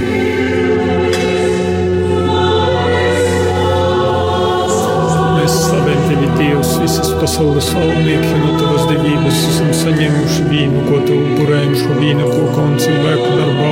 Mēs 5.39 5.59
slavējam 5.65 6.03
tevi, 6.09 6.31
Dievs, 6.39 6.73
visas 6.83 7.13
pasaules 7.21 7.71
valdnieki, 7.75 8.33
no 8.43 8.55
tavas 8.61 8.89
devības 8.91 9.45
esam 9.53 9.73
saņēmuši 9.83 10.49
vīnu, 10.53 10.87
ko 10.91 11.03
te 11.07 11.17
upurējam 11.19 11.79
šo 11.83 12.01
vīna 12.01 12.29
koku 12.33 12.67
un 12.67 12.77
cilvēku 12.83 13.31
darba 13.39 13.69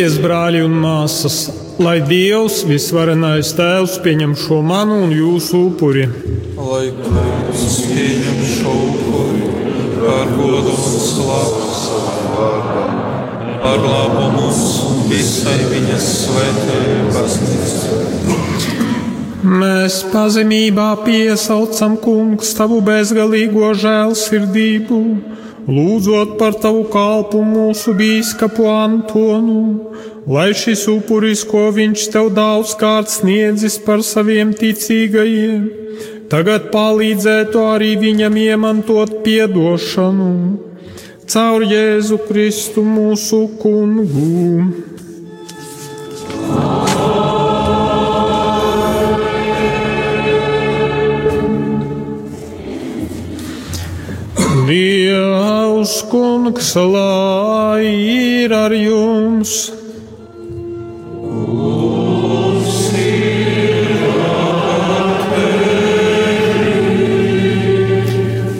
Lūdzieties, 0.00 0.22
brāļi 0.24 0.60
un 0.64 0.76
māsas, 0.80 1.34
lai 1.76 1.98
Dievs, 2.00 2.62
visvarenais 2.64 3.50
Tēvs, 3.52 3.98
pieņem 4.00 4.32
šo 4.32 4.62
manu 4.64 4.94
un 5.04 5.10
jūsu 5.12 5.58
upuri. 5.66 6.06
Lai 6.56 6.86
Kungs 7.02 7.74
pieņem 7.84 8.38
šo 8.48 8.72
upuri 8.86 9.50
par 9.98 10.30
godu 10.38 10.72
un 10.72 11.04
slavu 11.04 11.60
savā 11.82 12.14
vārdā, 12.38 12.86
par 13.60 13.84
labu 13.84 14.24
mums 14.38 14.62
visai 15.10 15.58
viņas 15.68 16.08
svētajai 16.22 16.96
baznīcai. 17.18 18.00
Mēs 19.60 20.00
pazemībā 20.14 20.94
piesaucam, 21.04 22.00
Kungs, 22.00 22.56
tavu 22.56 22.80
bezgalīgo 22.88 23.74
žēlsirdību, 23.84 25.04
lūdzot 25.68 26.38
par 26.40 26.56
tavu 26.62 26.86
kalpu 26.92 27.42
mūsu 27.44 27.96
bīskapu 27.98 28.68
Antonu, 28.70 29.92
lai 30.30 30.50
šis 30.56 30.86
upuris, 30.92 31.44
ko 31.44 31.68
viņš 31.74 32.06
tev 32.14 32.32
daudz 32.36 32.76
kārt 32.80 33.12
sniedzis 33.12 33.76
par 33.84 34.04
saviem 34.06 34.54
ticīgajiem, 34.56 35.68
tagad 36.32 36.70
palīdzētu 36.72 37.68
arī 37.74 37.94
viņam 38.00 38.40
iemantot 38.48 39.20
piedošanu 39.26 40.32
caur 41.30 41.62
Jēzu 41.62 42.16
Kristu 42.26 42.82
mūsu 42.82 43.44
kungu. 43.60 44.64
Dievs, 54.70 55.29
kungs, 56.10 56.74
lai 56.76 57.86
ir 57.88 58.52
ar 58.52 58.72
jums! 58.72 59.72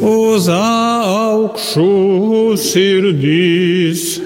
Uz 0.01 0.49
augšu 0.49 1.91
sirdīs! 2.57 4.21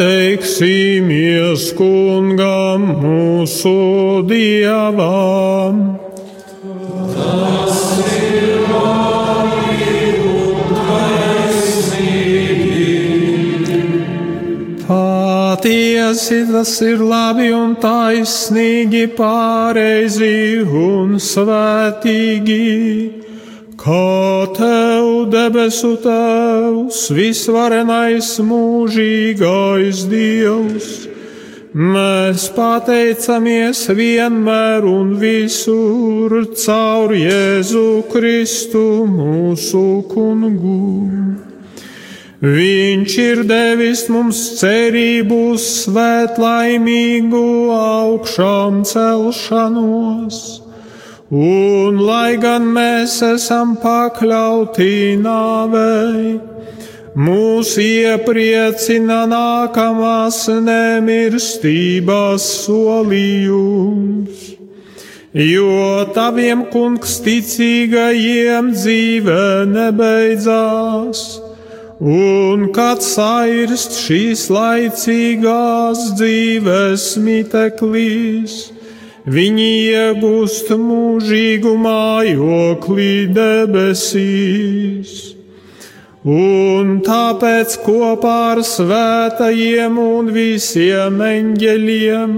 Pateiksimies 0.00 1.62
kungam 1.76 2.49
mūsu 2.78 4.22
dievam! 4.28 6.00
Patiesi 15.60 16.46
tas 16.50 16.70
ir 16.80 17.02
labi 17.04 17.50
un 17.52 17.74
taisnīgi, 17.76 19.02
pareizi 19.12 20.62
un 20.64 21.18
svētīgi, 21.20 22.64
kā 23.76 24.48
tev 24.56 25.28
debesu 25.34 25.92
tevs, 26.00 27.02
visvarenais 27.12 28.32
mūžīgais 28.40 30.06
Dievs. 30.08 30.90
Mēs 31.70 32.48
pateicamies 32.50 33.84
vienmēr 33.94 34.82
un 34.90 35.12
visur 35.20 36.32
caur 36.58 37.14
Jēzu 37.14 38.02
Kristu 38.10 39.06
mūsu 39.06 40.02
kungu. 40.10 40.80
Viņš 42.42 43.16
ir 43.22 43.44
devis 43.46 44.08
mums 44.10 44.42
cerību 44.58 45.54
svētlaimīgu 45.62 47.46
augšām 47.78 48.82
celšanos, 48.82 50.42
un 51.30 52.02
lai 52.02 52.34
gan 52.42 52.66
mēs 52.66 53.20
esam 53.30 53.76
pakļauti 53.78 55.20
nāvei, 55.22 56.40
mūs 57.16 57.74
iepriecina 57.82 59.24
nākamās 59.30 60.44
nemirstības 60.66 62.48
solījums. 62.66 64.48
Jo 65.30 66.06
taviem 66.14 66.66
kungs 66.72 67.20
ticīgajiem 67.22 68.74
dzīve 68.74 69.44
nebeidzās 69.70 71.22
Un 72.00 72.70
kad 72.72 73.02
sairst 73.04 73.92
šīs 74.00 74.46
laicīgās 74.48 76.14
dzīves 76.16 77.02
miteklīs, 77.20 78.54
viņi 79.28 79.66
iegūst 79.90 80.72
mūžīgu 80.80 81.74
mājokli 81.76 83.28
debesīs. 83.36 85.12
Un 86.20 86.98
tāpēc 87.00 87.78
kopā 87.80 88.52
ar 88.52 88.58
svētajiem 88.60 89.96
un 89.96 90.26
visiem 90.34 91.16
eņģeļiem 91.16 92.34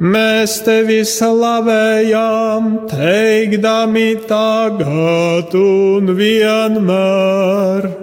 mēs 0.00 0.54
tevi 0.64 1.02
slavējām, 1.04 2.70
teikdami 2.88 4.14
tagad 4.24 5.52
un 5.60 6.14
vienmēr. 6.16 8.01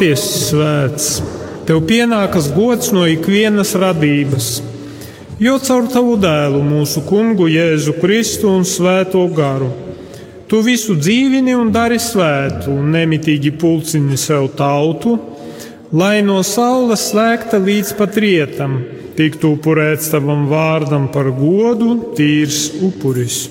Patiesi 0.00 0.46
svēts. 0.48 1.06
Tev 1.68 1.82
pienākas 1.84 2.46
gods 2.54 2.88
no 2.96 3.02
ikvienas 3.04 3.74
radības, 3.76 4.46
jo 5.36 5.58
caur 5.60 5.90
tavu 5.92 6.14
dēlu, 6.16 6.62
mūsu 6.64 7.02
kungu 7.04 7.50
Jēzu 7.52 7.98
Kristu 8.00 8.48
un 8.48 8.64
Svēto 8.64 9.26
garu, 9.36 9.68
Tu 10.50 10.58
visu 10.66 10.96
dzīvini 10.98 11.52
un 11.54 11.68
dari 11.70 12.00
svētu, 12.02 12.72
un 12.74 12.88
nemitīgi 12.90 13.52
pulcini 13.54 14.16
sev 14.18 14.48
tautu, 14.58 15.12
lai 15.94 16.24
no 16.26 16.40
saules 16.42 17.04
slēgta 17.12 17.60
līdz 17.62 17.92
pat 17.94 18.18
rietam, 18.18 18.80
tiktu 19.14 19.52
upurēts 19.54 20.10
tavam 20.10 20.48
vārdam 20.50 21.06
par 21.14 21.30
godu, 21.30 21.92
tīrs 22.18 22.72
upuris. 22.82 23.44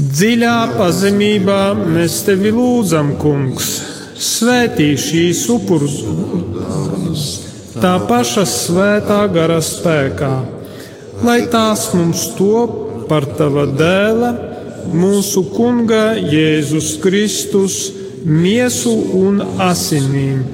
Dziļā 0.00 0.58
pazemībā 0.74 1.62
mēs 1.86 2.24
tevi 2.26 2.50
lūdzam, 2.50 3.14
kungs, 3.22 3.93
svētī 4.14 4.92
šīs 5.00 5.44
upurus, 5.54 5.98
tā 7.78 7.94
paša 8.08 8.44
svētā 8.48 9.20
gara 9.34 9.60
spēkā, 9.64 10.32
lai 11.26 11.40
tās 11.50 11.88
mums 11.96 12.28
top 12.38 13.06
par 13.08 13.26
tava 13.38 13.66
dēla, 13.68 14.32
mūsu 14.94 15.44
kunga 15.54 16.14
Jēzus 16.18 16.94
Kristus, 17.02 17.78
miesu 18.24 18.92
un 19.18 19.42
asinīm. 19.60 20.44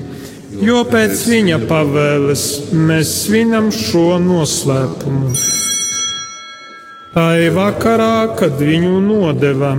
Jo 0.61 0.83
pēc 0.85 1.23
viņa 1.31 1.61
pavēles 1.71 2.45
mēs 2.75 3.13
svinam 3.23 3.71
šo 3.73 4.19
noslēpumu. 4.21 5.31
Tā 7.15 7.29
ir 7.43 7.55
vakarā, 7.57 8.37
kad 8.39 8.61
viņu 8.61 9.01
nodeva, 9.03 9.73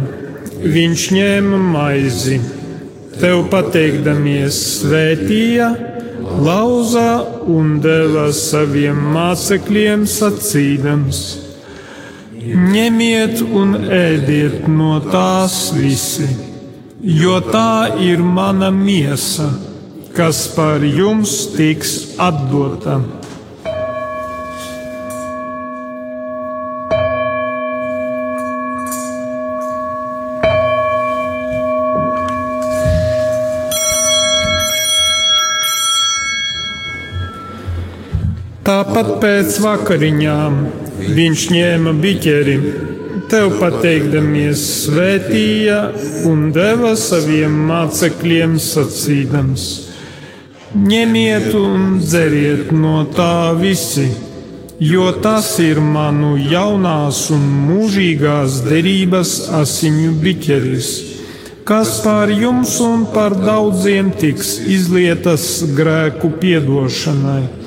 viņš 0.64 1.06
ņēma 1.16 1.60
maizi, 1.76 2.40
tev 3.22 3.46
pateikdamies 3.54 4.60
svētīja, 4.82 5.70
lauza 6.42 7.22
un 7.50 7.78
deva 7.84 8.28
saviem 8.36 9.00
mācekļiem 9.16 10.06
sacīdams: 10.10 11.24
Ņemiet 12.42 13.42
un 13.46 13.76
ēdiet 13.86 14.66
no 14.68 14.96
tās 15.12 15.68
visi, 15.78 16.30
jo 17.02 17.38
tā 17.54 18.02
ir 18.02 18.24
mana 18.26 18.72
miesa 18.74 19.52
kas 20.16 20.48
par 20.56 20.84
jums 20.84 21.32
tiks 21.56 22.18
atdota. 22.20 23.00
Tāpat 39.02 39.22
pēc 39.24 39.56
vakariņām. 39.64 40.58
Viņš 41.18 41.44
ņēma 41.50 41.92
biķeri. 42.04 42.56
Tev 43.32 43.56
pateikdamies, 43.58 44.62
svētīja 44.84 45.78
un 46.30 46.52
deva 46.54 46.92
saviem 46.94 47.56
mācekļiem 47.66 48.60
sacīdams: 48.62 49.64
Ņemiet 50.78 51.48
un 51.58 51.96
dzeriet 52.04 52.70
no 52.78 53.00
tā 53.16 53.56
visi, 53.58 54.06
jo 54.78 55.08
tas 55.24 55.50
ir 55.66 55.82
manu 55.82 56.36
jaunās 56.38 57.24
un 57.34 57.48
mūžīgās 57.72 58.60
derības 58.68 59.32
asiņu 59.64 60.12
biķeris, 60.22 60.92
kas 61.66 61.96
pār 62.06 62.36
jums 62.38 62.78
un 62.86 63.10
par 63.18 63.34
daudziem 63.34 64.14
tiks 64.22 64.60
izlietas 64.78 65.50
grēku 65.74 66.30
piedošanai. 66.38 67.61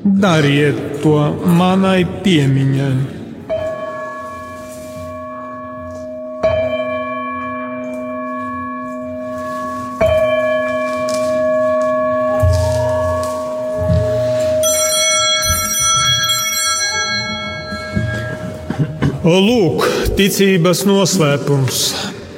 Dariet 0.00 1.02
to 1.02 1.12
manai 1.44 2.06
piemiņai. 2.24 3.18
Lūk, 19.20 19.84
ticības 20.16 20.86
noslēpums. 20.88 21.82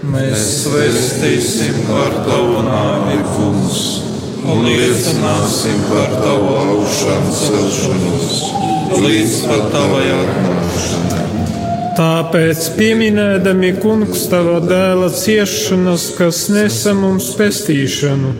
Mēs 0.03 0.49
svēstīsim 0.65 1.85
par 1.87 2.11
tavu 2.27 2.67
nāvi, 2.67 3.21
kungs, 3.37 3.83
un 4.49 4.65
liecināsim 4.67 5.83
par 5.89 6.15
tavu 6.23 6.55
augšanu 6.61 7.35
celšanos, 7.39 8.39
līdz 9.03 9.35
pat 9.49 9.69
tavai 9.75 10.05
atnākšanai. 10.17 11.27
Tāpēc, 11.99 12.71
pieminēdami 12.79 13.75
kungs 13.83 14.25
tava 14.33 14.61
dēla 14.65 15.11
ciešanas, 15.13 16.09
kas 16.17 16.47
nesa 16.53 16.95
mums 16.97 17.29
pestīšanu, 17.37 18.33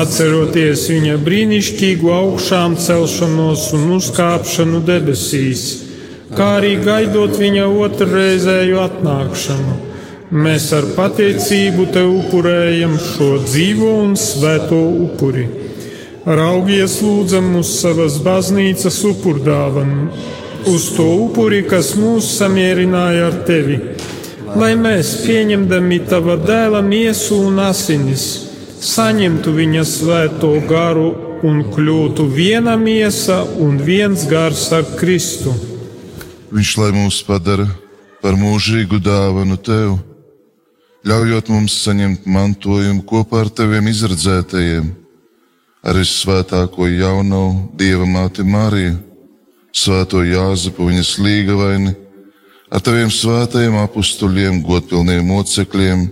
atceroties 0.00 0.84
viņa 0.92 1.16
brīnišķīgu 1.24 2.12
augšām 2.18 2.76
celšanos 2.80 3.70
un 3.78 3.96
uzkāpšanu 3.98 4.84
debesīs 4.84 5.64
kā 6.34 6.54
arī 6.58 6.74
gaidot 6.82 7.36
viņa 7.38 7.66
otrreizēju 7.84 8.80
atnākšanu. 8.84 9.74
Mēs 10.34 10.64
ar 10.74 10.82
pateicību 10.96 11.84
te 11.94 12.00
upurējam 12.10 12.96
šo 12.98 13.36
dzīvo 13.44 13.90
un 14.02 14.16
svēto 14.18 14.80
upuri. 15.04 15.44
Raugies 16.26 16.96
lūdzam 17.04 17.52
uz 17.60 17.68
savas 17.78 18.16
baznīcas 18.24 18.96
upurdāvanu, 19.06 20.08
uz 20.72 20.88
to 20.96 21.06
upuri, 21.28 21.60
kas 21.70 21.92
mūs 21.94 22.32
samierināja 22.40 23.28
ar 23.28 23.36
tevi, 23.46 23.76
lai 24.58 24.72
mēs 24.80 25.12
pieņemdami 25.22 25.98
tava 26.10 26.34
dēla 26.42 26.80
miesu 26.82 27.38
un 27.44 27.60
asinis, 27.62 28.24
saņemtu 28.82 29.54
viņa 29.54 29.84
svēto 29.86 30.50
garu 30.66 31.12
un 31.46 31.60
kļūtu 31.76 32.26
viena 32.32 32.74
miesa 32.80 33.44
un 33.62 33.78
viens 33.78 34.26
gars 34.26 34.64
ar 34.74 34.82
Kristu. 34.98 35.54
Viņš 36.50 36.74
lai 36.80 36.90
mūs 36.96 37.20
padara 37.28 37.68
par 38.24 38.34
mūžīgu 38.40 38.98
dāvanu 39.04 39.60
tev, 39.62 39.94
ļaujot 41.04 41.50
mums 41.52 41.74
saņemt 41.84 42.24
mantojumu 42.24 43.04
kopā 43.04 43.42
ar 43.44 43.50
teviem 43.52 43.90
izredzētajiem, 43.90 44.86
arī 45.84 46.04
svētāko 46.08 46.88
jauno 46.88 47.44
Dieva 47.76 48.06
māti 48.08 48.44
Mariju, 48.48 48.96
svēto 49.74 50.22
Jāzepu 50.24 50.88
viņas 50.88 51.10
līgavaini, 51.20 51.92
ar 52.72 52.84
teviem 52.84 53.12
svētajiem 53.12 53.76
apstuļiem, 53.82 54.62
godpilniem 54.64 55.28
mocekļiem 55.28 56.06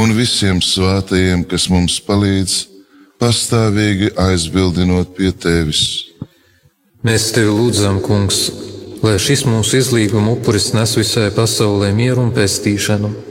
un 0.00 0.12
visiem 0.18 0.60
svētajiem, 0.60 1.46
kas 1.48 1.70
mums 1.72 1.96
palīdz 2.04 2.58
pastāvīgi 3.20 4.12
aizbildinot 4.20 5.16
pie 5.16 5.32
tevis. 5.32 6.12
Mēs 7.04 7.30
tevi 7.32 7.48
lūdzam, 7.48 8.02
Kungs, 8.04 8.50
lai 9.00 9.16
šis 9.16 9.46
mūsu 9.48 9.80
izlīguma 9.80 10.36
upuris 10.36 10.74
nes 10.76 10.92
visai 10.98 11.30
pasaulē 11.32 11.94
mieru 11.96 12.26
un 12.26 12.34
pestīšanu. 12.36 13.29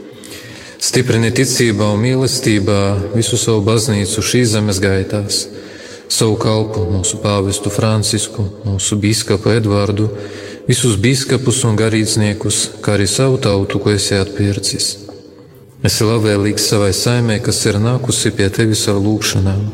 Stiprini 0.80 1.28
ticībā 1.36 1.90
un 1.92 2.00
mīlestībā 2.00 2.80
visu 3.12 3.36
savu 3.40 3.60
baznīcu 3.66 4.22
šīs 4.24 4.54
zemes 4.54 4.80
gaitās, 4.80 5.42
savu 6.08 6.38
kalpu, 6.40 6.86
mūsu 6.88 7.20
pāvestu 7.20 7.72
Francisku, 7.72 8.46
mūsu 8.64 8.96
biskupu 9.00 9.52
Edvardu, 9.58 10.08
visus 10.68 10.96
biskupus 10.96 11.60
un 11.68 11.76
garīdzniekus, 11.80 12.62
kā 12.84 12.96
arī 12.96 13.08
savu 13.10 13.36
tautu, 13.44 13.80
ko 13.82 13.92
esi 13.92 14.16
atpircis. 14.16 14.88
Esi 15.84 16.08
labvēlīgs 16.08 16.70
savai 16.72 16.94
saimē, 16.96 17.40
kas 17.44 17.60
ir 17.68 17.80
nākusi 17.80 18.32
pie 18.36 18.48
tevis 18.52 18.86
ar 18.88 19.00
lūgšanām. 19.00 19.66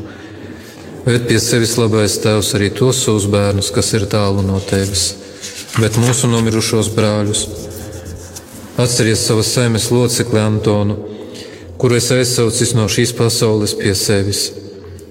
Ved 1.07 1.29
pie 1.29 1.39
sevis 1.39 1.77
labais 1.79 2.19
tēvs 2.23 2.51
arī 2.59 2.67
tos 2.75 2.99
savus 3.05 3.29
bērnus, 3.31 3.71
kas 3.71 3.93
ir 3.95 4.09
tālu 4.11 4.43
no 4.43 4.59
tevis 4.59 5.13
bet 5.81 5.97
mūsu 6.01 6.29
nomirušos 6.31 6.89
brāļus. 6.95 7.43
Atceries 8.77 9.23
savas 9.25 9.47
saimes 9.53 9.89
locekli 9.91 10.39
Antonu, 10.39 10.95
kuru 11.81 11.97
es 11.97 12.11
aizsaucis 12.13 12.75
no 12.77 12.85
šīs 12.85 13.13
pasaules 13.17 13.73
pie 13.79 13.93
sevis. 13.97 14.41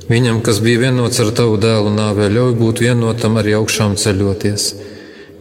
Viņam, 0.06 0.38
kas 0.46 0.60
bija 0.62 0.84
vienots 0.84 1.18
ar 1.22 1.32
tavu 1.34 1.56
dēlu 1.58 1.90
nāvē, 1.94 2.28
ļauj 2.30 2.54
būt 2.60 2.84
vienotam 2.84 3.40
arī 3.40 3.56
augšām 3.58 3.96
ceļoties, 3.98 4.68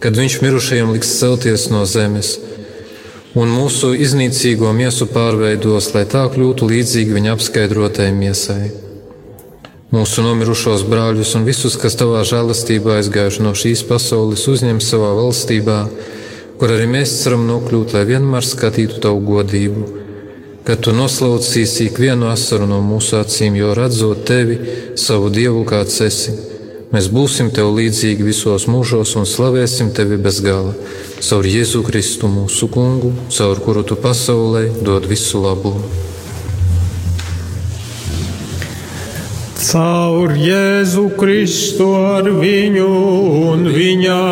kad 0.01 0.17
viņš 0.17 0.39
mirušajiem 0.41 0.95
liks 0.95 1.13
celties 1.19 1.67
no 1.69 1.83
zemes, 1.85 2.31
un 3.37 3.53
mūsu 3.53 3.93
iznīcīgo 3.93 4.73
miesu 4.73 5.05
pārveidos, 5.11 5.91
lai 5.93 6.07
tā 6.09 6.25
kļūtu 6.33 6.71
līdzīga 6.73 7.19
viņa 7.19 7.37
apskaidrotai 7.37 8.09
miesai 8.17 8.73
mūsu 9.95 10.23
nomirušos 10.25 10.83
brāļus 10.89 11.35
un 11.37 11.45
visus, 11.47 11.77
kas 11.79 11.95
tavā 11.99 12.23
žēlastībā 12.27 12.97
aizgājuši 12.99 13.43
no 13.45 13.53
šīs 13.55 13.83
pasaules, 13.87 14.43
uzņem 14.51 14.81
savā 14.83 15.11
valstībā, 15.15 15.77
kur 16.59 16.73
arī 16.75 16.87
mēs 16.91 17.19
ceram 17.21 17.45
nokļūt, 17.49 17.93
lai 17.97 18.07
vienmēr 18.09 18.45
skatītu 18.45 19.01
tavu 19.03 19.21
godību. 19.27 19.85
Kad 20.65 20.81
tu 20.81 20.95
noslaucīsi 20.97 21.91
ikvienu 21.91 22.31
asaru 22.31 22.65
no 22.69 22.81
mūsu 22.81 23.19
acīm, 23.19 23.57
jo 23.59 23.75
redzot 23.77 24.25
tevi, 24.25 24.57
savu 24.97 25.29
dievu, 25.29 25.61
kāds 25.69 26.01
esi, 26.01 26.33
Mēs 26.95 27.09
būsim 27.11 27.49
tev 27.51 27.73
līdzīgi 27.75 28.23
visos 28.23 28.67
mūžos 28.71 29.17
un 29.19 29.25
slavēsim 29.27 29.89
tevi 29.97 30.15
bez 30.21 30.37
gala. 30.45 30.71
Caur 31.19 31.49
Jēzu 31.49 31.81
Kristu 31.83 32.29
mūsu 32.31 32.69
kungu, 32.71 33.11
caur 33.35 33.59
kuru 33.65 33.83
tu 33.83 33.99
pasaulē 33.99 34.67
dod 34.85 35.09
visu 35.11 35.41
labo. 35.43 35.75
Caur 39.65 40.29
Jēzu 40.37 41.07
Kristu 41.17 41.87
ar 41.97 42.27
viņu 42.29 42.89
un 43.49 43.63
viņā, 43.73 44.25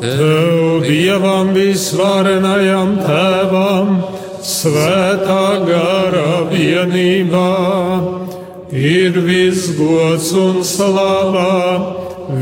Tev 0.00 0.82
Dievam 0.82 1.52
visvarenajam 1.54 2.96
Tēvam, 3.04 3.92
Svētā 4.44 5.44
gara 5.68 6.32
vienībā 6.50 7.54
ir 8.74 9.20
visgods 9.28 10.32
un 10.34 10.58
slava 10.66 11.54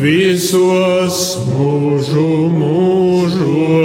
visos 0.00 1.20
mūžu 1.52 2.28
mūžos. 2.56 3.82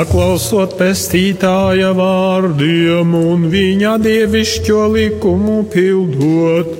Paklausot 0.00 0.78
pestītāja 0.78 1.90
vārdiem 1.92 3.10
un 3.18 3.42
viņa 3.52 3.90
dievišķo 4.00 4.84
likumu 4.94 5.58
pildot, 5.74 6.70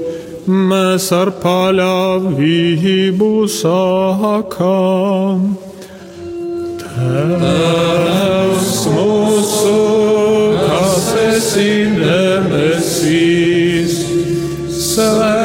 mēs 0.49 1.11
ar 1.13 1.29
paļāvību 1.43 3.29
sākām. 3.59 5.43
Tēvs 6.81 8.81
mūsu, 8.95 9.77
kas 10.65 11.13
esi 11.27 11.69
debesīs, 12.01 14.01
svētīts 14.81 15.40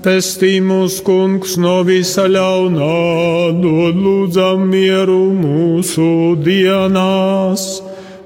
Atpestī 0.00 0.62
mūsu 0.64 1.02
kungs 1.04 1.58
no 1.60 1.82
visa 1.84 2.22
ļaunā, 2.24 2.86
dod 3.60 3.98
lūdzam 4.00 4.62
mieru 4.70 5.26
mūsu 5.36 6.38
dienās, 6.40 7.64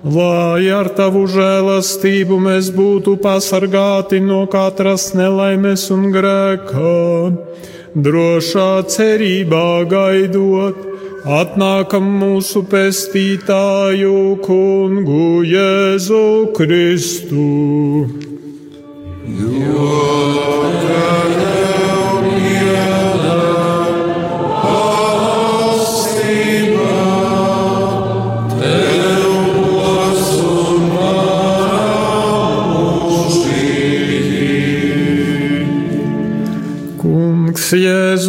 lai 0.06 0.68
ar 0.70 0.92
tavu 0.94 1.24
žēlastību 1.32 2.38
mēs 2.46 2.70
būtu 2.76 3.16
pasargāti 3.24 4.22
no 4.22 4.44
katras 4.46 5.08
nelaimes 5.18 5.88
un 5.90 6.06
grēkā, 6.14 6.94
drošā 8.06 8.70
cerībā 8.94 9.66
gaidot. 9.90 10.78
Atnākam 11.42 12.06
mūsu 12.22 12.62
pestītāju 12.70 14.38
kungu 14.46 15.42
Jēzu 15.42 16.26
Kristu. 16.54 17.48
Kungs 19.26 20.13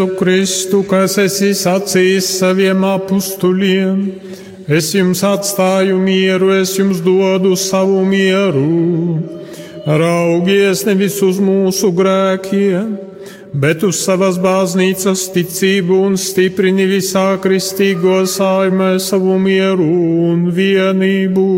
Jēzu 0.05 0.17
Kristu, 0.19 0.83
kas 0.85 1.17
esi 1.17 1.53
sacījis 1.57 2.39
saviem 2.39 2.83
apustuliem, 2.85 4.11
es 4.67 4.93
jums 4.93 5.23
atstāju 5.23 5.97
mieru, 5.97 6.51
es 6.53 6.77
jums 6.77 7.01
dodu 7.01 7.55
savu 7.55 8.05
mieru. 8.05 9.19
Raugies 9.85 10.85
nevis 10.85 11.21
uz 11.23 11.39
mūsu 11.39 11.91
grēkiem, 11.91 12.97
bet 13.53 13.83
uz 13.83 13.95
savas 14.05 14.37
baznīcas 14.37 15.31
ticību 15.33 16.05
un 16.05 16.17
stiprini 16.17 16.85
visā 16.85 17.37
kristīgo 17.41 18.25
saimē 18.27 18.99
savu 18.99 19.39
mieru 19.39 19.89
un 20.29 20.51
vienību. 20.53 21.49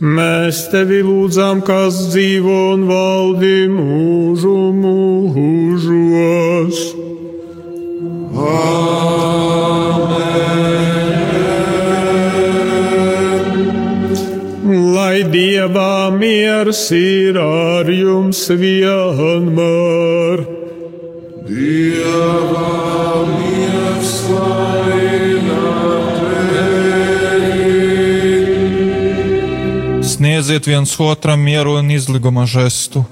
Mēs 0.00 0.70
tevi 0.72 1.02
lūdzam, 1.04 1.60
kas 1.62 2.08
dzīvo 2.14 2.72
un 2.74 2.88
valdi 2.88 3.68
mūžu 3.68 4.72
mūžos. 4.80 6.22
Lai 14.92 15.20
Dievā 15.28 16.08
miers 16.16 16.80
ir 16.96 17.36
ar 17.36 17.84
jums 17.92 18.48
vienmēr. 18.48 20.38
Sniedziet 30.02 30.64
viens 30.70 30.96
otram 31.00 31.40
mieru 31.44 31.76
un 31.82 31.92
izlīguma 31.92 32.48
žestu. 32.48 33.04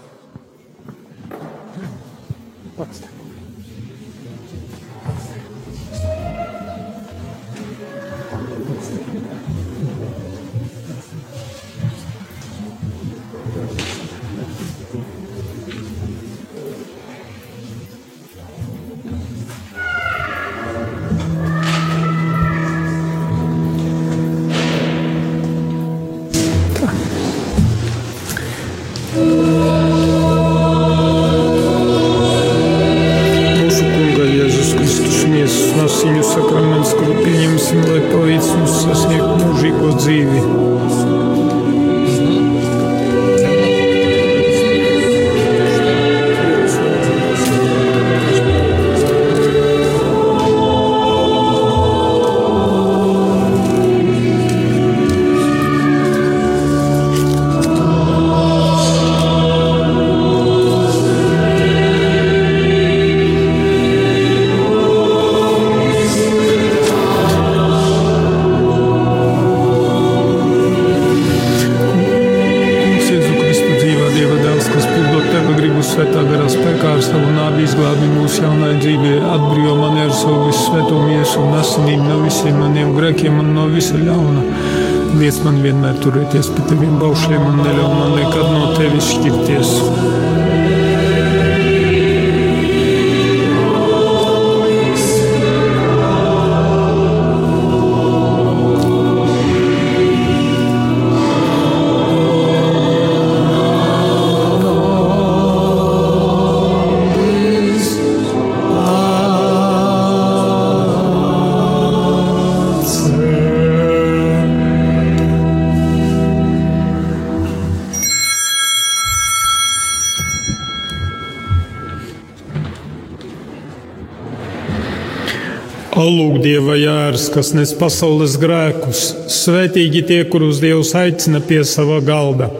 Lūk, 126.06 126.38
Dieva 126.40 126.76
jērs, 126.78 127.26
kas 127.34 127.50
nes 127.56 127.72
pasaules 127.76 128.36
grēkus, 128.40 129.00
svētīgi 129.32 130.02
tie, 130.08 130.20
kurus 130.32 130.60
Dievs 130.62 130.94
aicina 130.96 131.40
pie 131.44 131.60
sava 131.68 131.98
galda. 132.04 132.50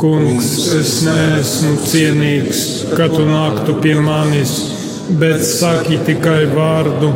Kungs, 0.00 0.48
es 0.78 0.94
neesmu 1.06 1.76
cienīgs, 1.86 2.62
ka 2.96 3.06
tu 3.12 3.26
nāktu 3.28 3.76
pie 3.84 3.94
manis, 4.02 4.56
bet 5.20 5.44
saki 5.46 6.00
tikai 6.08 6.40
vārdu, 6.56 7.12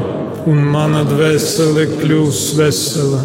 un 0.46 0.62
mana 0.76 1.02
dvēsele 1.08 1.88
kļūs 1.96 2.44
vesela. 2.60 3.24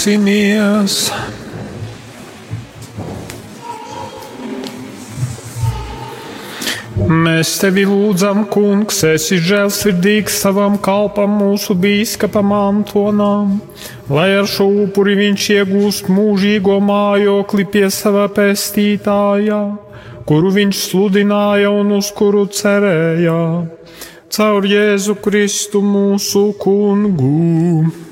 Lūksimies! 0.00 0.94
Mēs 7.04 7.50
tevi 7.60 7.84
lūdzam, 7.84 8.46
kungs, 8.48 9.02
esi 9.04 9.36
žēlsirdīgs 9.44 10.40
savam 10.40 10.80
kalpam, 10.80 11.36
mūsu 11.42 11.76
bīskapam 11.76 12.56
Antonam, 12.56 13.58
lai 14.08 14.30
ar 14.40 14.48
šo 14.48 14.70
upuri 14.86 15.20
viņš 15.20 15.52
iegūst 15.58 16.08
mūžīgo 16.08 16.80
mājokli 16.80 17.68
pie 17.68 17.86
sava 17.92 18.30
pestītājā, 18.32 19.62
kuru 20.24 20.56
viņš 20.62 20.84
sludināja 20.88 21.76
un 21.76 21.98
uz 22.00 22.08
kuru 22.08 22.48
cerēja. 22.48 23.40
Caur 24.32 24.64
Jēzu 24.64 25.20
Kristu 25.20 25.84
mūsu 25.84 26.54
kungu. 26.56 28.08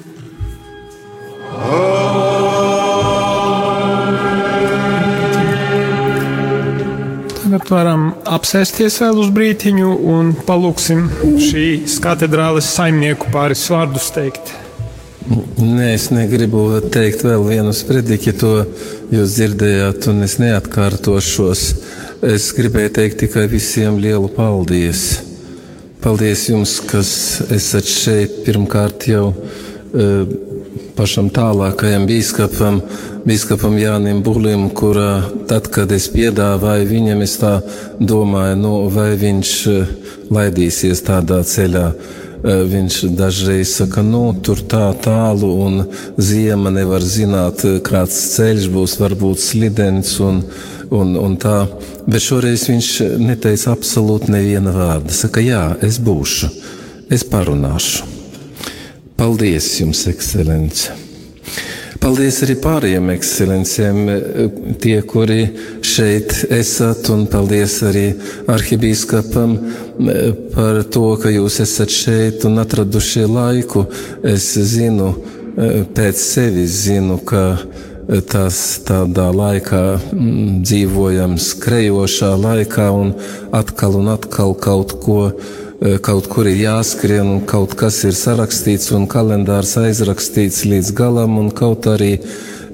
Varam 7.73 8.11
apsēsties 8.29 8.99
vēl 9.03 9.21
uz 9.23 9.29
brītiņu 9.35 9.91
un 10.13 10.33
palūksim 10.49 11.05
šīs 11.43 11.99
katedrāles 12.05 12.69
saimnieku 12.77 13.31
pāris 13.35 13.67
vārdus 13.73 14.11
teikt. 14.15 14.55
Nē, 15.29 15.91
es 15.93 16.09
negribu 16.15 16.81
teikt 16.89 17.21
vēl 17.27 17.43
vienu 17.45 17.73
sprediķi, 17.77 18.33
to 18.41 18.53
jūs 19.13 19.35
dzirdējāt, 19.37 20.09
un 20.09 20.25
es 20.25 20.39
neatkārtošos. 20.41 21.65
Es 22.25 22.49
gribēju 22.57 22.95
teikt 22.97 23.21
tikai 23.27 23.45
visiem 23.51 23.99
lielu 24.01 24.31
paldies. 24.33 25.21
Paldies 26.01 26.47
jums, 26.49 26.79
kas 26.89 27.11
esat 27.53 27.91
šeit 27.91 28.41
pirmkārt 28.47 29.09
jau. 29.11 29.33
Uh, 29.89 30.58
pašam 30.99 31.29
tālākajam 31.31 32.09
biskupam, 32.09 32.81
biskupam 33.27 33.77
Jānim 33.79 34.23
Bulim, 34.27 34.67
kurā 34.75 35.23
tad, 35.51 35.69
kad 35.71 35.93
es 35.95 36.09
piedāvāju 36.11 36.89
viņam, 36.91 37.23
es 37.23 37.37
tā 37.39 37.53
domāju, 38.01 38.57
nu, 38.59 38.73
vai 38.91 39.13
viņš 39.21 39.53
eh, 39.71 39.93
laidīsies 40.35 41.05
tādā 41.07 41.39
ceļā. 41.47 41.85
Eh, 42.39 42.65
viņš 42.73 42.99
dažreiz 43.19 43.77
saka, 43.79 44.03
nu, 44.03 44.25
tur 44.43 44.65
tā 44.67 44.91
tālu, 45.05 45.53
un 45.69 45.81
ziema 46.19 46.75
nevar 46.75 47.07
zināt, 47.07 47.63
eh, 47.69 47.79
kāds 47.85 48.19
ceļš 48.35 48.69
būs, 48.75 48.99
varbūt 48.99 49.43
slidens 49.43 50.17
un, 50.25 50.43
un, 50.91 51.15
un 51.15 51.39
tā. 51.39 51.61
Bet 52.11 52.27
šoreiz 52.27 52.67
viņš 52.73 52.93
neteica 53.23 53.75
absolūti 53.77 54.35
neviena 54.35 54.75
vārda. 54.75 55.15
Saka, 55.15 55.47
jā, 55.47 55.65
es 55.87 56.03
būšu, 56.03 56.55
es 57.15 57.27
parunāšu. 57.27 58.18
Paldies 59.19 59.67
jums, 59.81 60.05
ekscelence! 60.07 60.93
Paldies 61.99 62.37
arī 62.45 62.55
pārējiem 62.63 63.09
ekscelencēm, 63.17 63.97
tie, 64.79 65.01
kuri 65.03 65.41
šeit 65.83 66.37
esat, 66.55 67.09
un 67.11 67.25
paldies 67.27 67.75
arī 67.89 68.05
arhibīskapam 68.55 69.57
par 70.55 70.79
to, 70.95 71.05
ka 71.19 71.35
jūs 71.35 71.59
esat 71.67 71.91
šeit 71.91 72.47
un 72.47 72.63
atraduši 72.63 73.27
laiku. 73.27 73.89
Es 74.23 74.53
zinu, 74.55 75.11
pēc 75.99 76.23
sevis 76.23 76.79
zinu, 76.87 77.19
ka 77.19 77.45
tas 78.31 78.59
tādā 78.87 79.33
laikā 79.35 79.85
dzīvojam 80.63 81.41
skrejošā 81.43 82.37
laikā 82.39 82.93
un 82.95 83.17
atkal 83.51 83.99
un 83.99 84.15
atkal 84.15 84.55
kaut 84.55 84.95
ko 85.03 85.25
kaut 85.79 86.27
kur 86.31 86.49
ir 86.51 86.59
jāskrien, 86.59 87.39
kaut 87.47 87.77
kas 87.79 88.01
ir 88.09 88.17
sarakstīts, 88.19 88.91
un 88.97 89.07
kalendārs 89.11 89.77
aizrakstīts 89.79 90.65
līdz 90.67 90.91
galam, 90.99 91.39
un 91.39 91.53
kaut 91.55 91.87
arī 91.87 92.17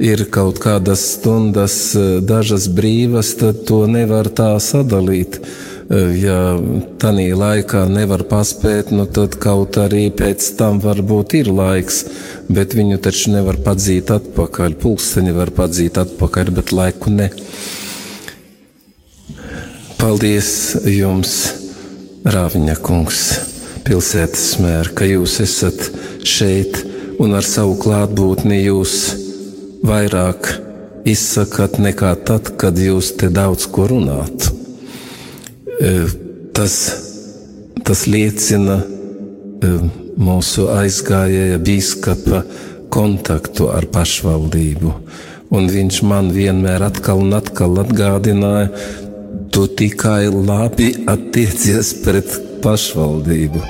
ir 0.01 0.25
kaut 0.33 0.59
kādas 0.63 1.03
stundas, 1.19 1.77
dažas 2.25 2.67
brīvas, 2.73 3.35
tad 3.41 3.65
to 3.69 3.85
nevar 3.91 4.31
tā 4.33 4.55
sadalīt. 4.57 5.41
Ja 6.17 6.57
tādā 6.97 7.27
laikā 7.37 7.83
nevar 7.93 8.23
paspēt, 8.25 8.89
nu 8.89 9.05
tad 9.05 9.37
kaut 9.37 9.77
arī 9.77 10.07
pēc 10.09 10.47
tam 10.57 10.81
varbūt 10.81 11.35
ir 11.43 11.51
laiks, 11.53 12.07
bet 12.49 12.73
viņu 12.73 12.97
taču 13.05 13.35
nevar 13.35 13.61
padzīt 13.67 14.09
atpakaļ. 14.15 14.79
Pulksteni 14.81 15.35
var 15.37 15.53
padzīt 15.53 16.01
atpakaļ, 16.01 16.55
bet 16.57 16.73
laiku 16.73 17.13
ne. 17.13 17.29
Paldies 20.01 20.49
jums! 20.89 21.64
Rāviņa 22.25 22.79
kungs, 22.81 23.19
pilsētas 23.85 24.55
mēr, 24.57 24.89
ka 24.97 25.05
jūs 25.05 25.35
esat 25.45 25.91
šeit 26.25 26.79
un 27.21 27.37
ar 27.37 27.45
savu 27.45 27.75
klātbūtni 27.83 28.63
jūs 28.63 28.95
vairāk 29.85 30.49
izsakat 31.05 31.77
nekā 31.85 32.15
tad, 32.25 32.49
kad 32.57 32.81
jūs 32.81 33.13
te 33.21 33.29
daudz 33.29 33.67
ko 33.69 33.91
runāt. 33.93 34.49
E, 35.77 35.93
tas, 36.57 36.79
tas 37.85 38.07
liecina 38.09 38.81
e, 38.81 39.75
mūsu 40.17 40.71
aizgājēja 40.73 41.61
bīskapa 41.61 42.41
kontaktu 42.89 43.69
ar 43.69 43.85
pašvaldību. 43.93 44.97
Un 45.55 45.69
viņš 45.69 46.01
man 46.09 46.33
vienmēr 46.33 46.89
atkal 46.89 47.21
un 47.21 47.37
atkal 47.37 47.77
atgādināja, 47.85 48.73
tu 49.55 49.67
tikai 49.67 50.27
labi 50.29 50.89
attiecies 51.07 51.93
pret 52.03 52.33
pašvaldību. 52.63 53.61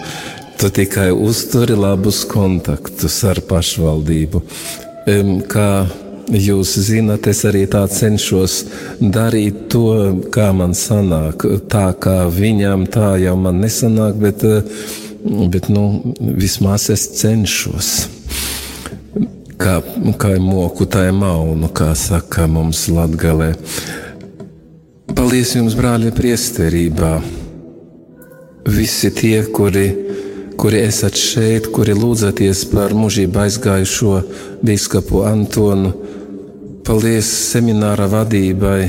Tu 0.56 0.70
tikai 0.72 1.10
uzturi 1.12 1.76
labus 1.76 2.22
kontaktus 2.24 3.18
ar 3.28 3.42
pašvaldību. 3.44 4.40
Kā 5.52 5.68
jūs 6.32 6.72
zinat, 6.86 7.28
es 7.28 7.42
arī 7.44 7.66
tā 7.68 7.82
cenšos 7.92 8.54
darīt 9.00 9.66
to, 9.74 9.90
kā 10.32 10.46
man 10.56 10.72
sanāk. 10.78 11.44
Tā 11.68 11.90
kā 12.00 12.16
viņam 12.32 12.86
tā 12.88 13.10
jau 13.20 13.34
man 13.36 13.60
nesanāk, 13.60 14.16
bet, 14.22 14.46
bet 15.52 15.68
nu, 15.68 16.14
vismaz 16.16 16.88
es 16.94 17.10
cenšos. 17.20 17.90
Kā, 19.60 19.76
kā 20.16 20.32
moku, 20.40 20.88
tā 20.88 21.10
ir 21.10 21.14
maunu, 21.20 21.68
kā 21.76 21.92
saka 21.98 22.48
mums 22.48 22.86
Latgalē. 22.88 23.52
Paldies 25.14 25.52
jums, 25.54 25.74
brāļi, 25.78 26.10
priesterībā! 26.14 27.12
Visi 28.66 29.10
tie, 29.14 29.44
kuri, 29.46 29.84
kuri 30.58 30.80
esat 30.82 31.14
šeit, 31.18 31.68
kuri 31.74 31.94
lūdzaties 31.94 32.64
par 32.72 32.94
mūžību 32.98 33.42
aizgājušo 33.44 34.14
biskupu 34.66 35.22
Antonu, 35.28 35.92
paldies 36.86 37.28
semināra 37.52 38.08
vadībai, 38.10 38.80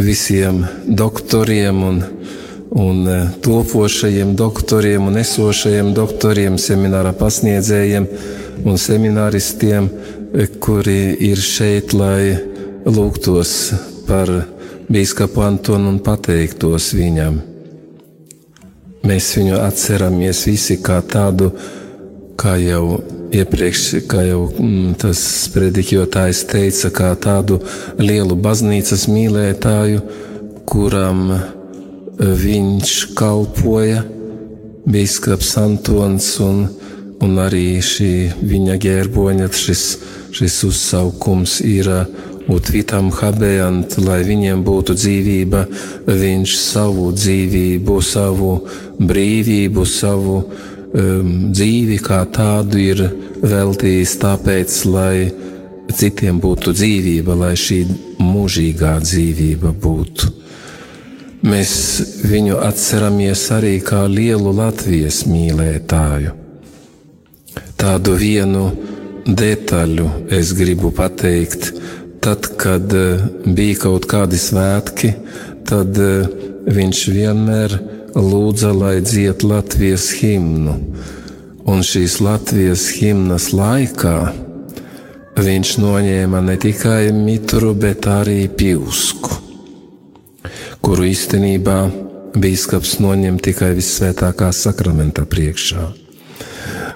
visiem 0.00 0.62
doktoriem 0.88 1.82
un, 1.88 2.00
un 2.72 3.02
e, 3.08 3.18
topošajiem 3.44 4.32
doktoriem 4.38 5.10
un 5.10 5.20
esošajiem 5.20 5.92
doktoriem, 5.96 6.56
semināra 6.56 7.12
pasniedzējiem 7.18 8.08
un 8.64 8.80
semināristiem, 8.80 9.90
e, 10.32 10.48
kuri 10.64 11.12
ir 11.28 11.44
šeit, 11.44 11.92
lai 11.92 12.51
lūgtos 12.86 13.52
par 14.08 14.30
Bīskapu 14.92 15.42
Antonu 15.46 15.92
un 15.92 15.98
pateiktos 16.04 16.92
viņam. 16.96 17.38
Mēs 19.06 19.32
viņu 19.38 19.56
atceramies 19.58 20.44
visi 20.46 20.78
kā 20.82 21.00
tādu, 21.02 21.50
kā 22.38 22.54
jau 22.60 23.00
iepriekš, 23.32 23.84
kā 24.10 24.22
jau 24.26 24.44
mm, 24.50 24.94
tas 25.02 25.22
predikotājs 25.54 26.44
teica, 26.50 26.90
kā 26.94 27.10
tādu 27.18 27.58
lielu 27.98 28.36
baznīcas 28.38 29.08
mīlētāju, 29.10 30.02
kuram 30.68 31.32
viņš 32.18 32.96
kalpoja, 33.18 34.04
Bīskaps 34.82 35.52
Antons 35.62 36.28
un, 36.42 36.64
un 37.22 37.38
arī 37.38 37.78
šī 37.86 38.12
viņa 38.42 38.78
ģērboņa, 38.82 39.46
šis, 39.54 39.84
šis 40.34 40.56
uzsaukums 40.66 41.60
ir 41.62 41.90
Utvitam 42.50 43.12
habējant, 43.14 44.00
lai 44.02 44.22
viņiem 44.26 44.64
būtu 44.66 44.96
dzīvība, 44.98 45.62
viņš 46.08 46.56
savu 46.58 47.12
dzīvību, 47.14 48.00
savu 48.02 48.50
brīvību, 48.98 49.84
savu 49.86 50.40
um, 50.42 51.30
dzīvi 51.54 52.00
kā 52.02 52.24
tādu 52.34 52.82
ir 52.82 53.04
veltījis 53.46 54.16
tāpēc, 54.24 54.76
lai 54.90 55.16
citiem 55.92 56.40
būtu 56.42 56.74
dzīvība, 56.74 57.36
lai 57.44 57.54
šī 57.58 57.82
mūžīgā 58.22 58.96
dzīvība 59.04 59.74
būtu. 59.82 60.32
Mēs 61.42 61.72
viņu 62.30 62.60
atceramies 62.62 63.48
arī 63.54 63.76
kā 63.82 64.04
lielu 64.06 64.52
Latvijas 64.54 65.24
mīlētāju. 65.26 66.36
Tādu 67.78 68.14
vienu 68.14 68.68
detaļu 69.26 70.06
es 70.38 70.52
gribu 70.54 70.92
pateikt 70.94 71.72
Tad, 72.22 72.46
kad 72.56 72.92
eh, 72.94 73.18
bija 73.46 73.78
kaut 73.82 74.06
kādi 74.06 74.38
svētki, 74.38 75.08
tad 75.66 75.96
eh, 75.98 76.28
viņš 76.70 77.00
vienmēr 77.10 77.74
lūdza, 78.14 78.70
lai 78.76 79.00
dzied 79.02 79.42
Latvijas 79.42 80.06
himnu. 80.20 80.76
Un 81.66 81.82
šīs 81.86 82.20
Latvijas 82.22 82.84
himnas 82.94 83.48
laikā 83.54 84.16
viņš 85.38 85.72
noņēma 85.82 86.44
ne 86.46 86.56
tikai 86.62 87.10
mitru, 87.16 87.72
bet 87.74 88.06
arī 88.10 88.44
pīlsku, 88.46 89.40
kuru 90.84 91.08
īstenībā 91.10 91.80
bīskaps 92.38 93.00
noņem 93.02 93.42
tikai 93.42 93.72
visvētākā 93.78 94.52
sakramenta 94.54 95.26
priekšā. 95.26 96.01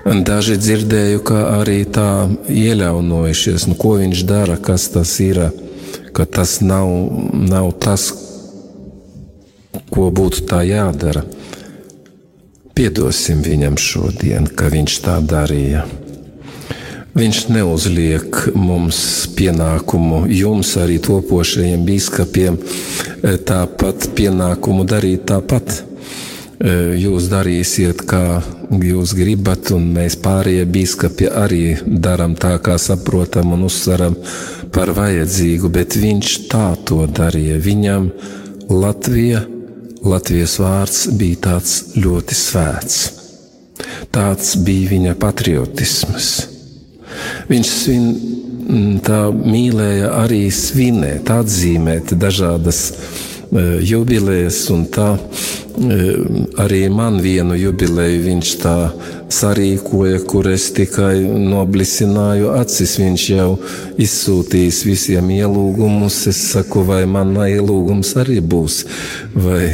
Daži 0.06 0.54
dzirdēju, 0.54 1.18
ka 1.26 1.38
arī 1.56 1.80
tā 1.90 2.28
ieļaunojušies, 2.46 3.64
nu, 3.66 3.74
ko 3.74 3.96
viņš 3.98 4.20
dara, 4.22 4.54
kas 4.54 4.84
tas 4.94 5.16
ir, 5.18 5.40
ka 6.14 6.22
tas 6.30 6.60
nav, 6.62 6.86
nav 7.34 7.72
tas, 7.82 8.12
ko 9.90 10.06
būtu 10.14 10.44
tā 10.46 10.60
jādara. 10.62 11.24
Piedosim 12.78 13.42
viņam 13.42 13.74
šodien, 13.82 14.46
ka 14.46 14.70
viņš 14.70 15.00
tā 15.08 15.16
darīja. 15.26 15.82
Viņš 17.18 17.42
neuzliek 17.50 18.38
mums 18.54 19.00
pienākumu, 19.34 20.22
jums 20.30 20.76
arī 20.78 21.00
topošajiem 21.02 21.82
biskupiem, 21.88 22.62
tāpat 23.24 24.12
pienākumu 24.14 24.86
darīt 24.86 25.26
tāpat. 25.32 25.80
Jūs 26.56 27.26
darīsiet, 27.28 28.00
kā 28.08 28.40
jūs 28.80 29.12
gribat, 29.16 29.68
un 29.76 29.90
mēs 29.92 30.14
pārējie 30.24 30.64
biskupi 30.64 31.28
arī 31.28 31.76
darām 31.84 32.32
tā, 32.32 32.54
kā 32.64 32.78
saprotam 32.80 33.52
un 33.52 33.66
uzsveram 33.66 34.16
par 34.72 34.94
vajadzīgu, 34.96 35.68
bet 35.68 35.98
viņš 36.00 36.38
tā 36.48 36.70
to 36.88 37.04
darīja. 37.12 37.58
Viņam 37.60 38.08
Latvija, 38.72 39.44
Latvijas 40.06 40.56
vārds 40.62 41.04
bija 41.12 41.42
tāds 41.50 41.76
ļoti 42.00 42.40
svēts. 42.40 42.98
Tāds 44.08 44.56
bija 44.56 44.94
viņa 44.94 45.14
patriotisms. 45.20 46.32
Viņš 47.52 47.68
svin, 47.68 48.10
tā 49.04 49.26
mīlēja 49.28 50.14
arī 50.24 50.46
svinēt, 50.48 51.28
atzīmēt 51.36 52.16
dažādas 52.16 52.86
uh, 52.90 53.24
jubilejas, 53.86 54.64
un 54.74 54.86
tā 54.93 55.12
uh, 55.16 55.56
arī 56.56 56.89
man 56.89 57.18
vienu 57.20 57.56
jubileju 57.59 58.23
viņš 58.24 58.52
tā 58.62 58.77
sarīkoja, 59.28 60.23
kur 60.28 60.48
es 60.48 60.70
tikai 60.77 61.20
noblisināju 61.27 62.52
acis. 62.56 62.97
Viņš 63.01 63.27
jau 63.35 63.48
izsūtījis 64.01 64.82
visiem 64.86 65.31
ielūgumus. 65.36 66.23
Es 66.31 66.40
saku, 66.52 66.85
vai 66.86 67.05
man 67.10 67.35
ielūgums 67.44 68.14
arī 68.23 68.40
būs, 68.40 68.85
vai, 69.35 69.66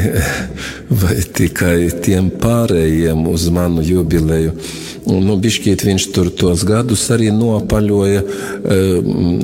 vai 1.02 1.20
tikai 1.22 1.90
tiem 2.02 2.32
pārējiem 2.42 3.26
uz 3.30 3.48
manu 3.54 3.84
jubileju. 3.86 4.56
Nu, 5.02 5.34
bišķīt 5.42 5.82
viņš 5.82 6.04
tur 6.14 6.28
tos 6.30 6.62
gadus 6.66 7.08
arī 7.10 7.32
nopaļoja, 7.34 8.22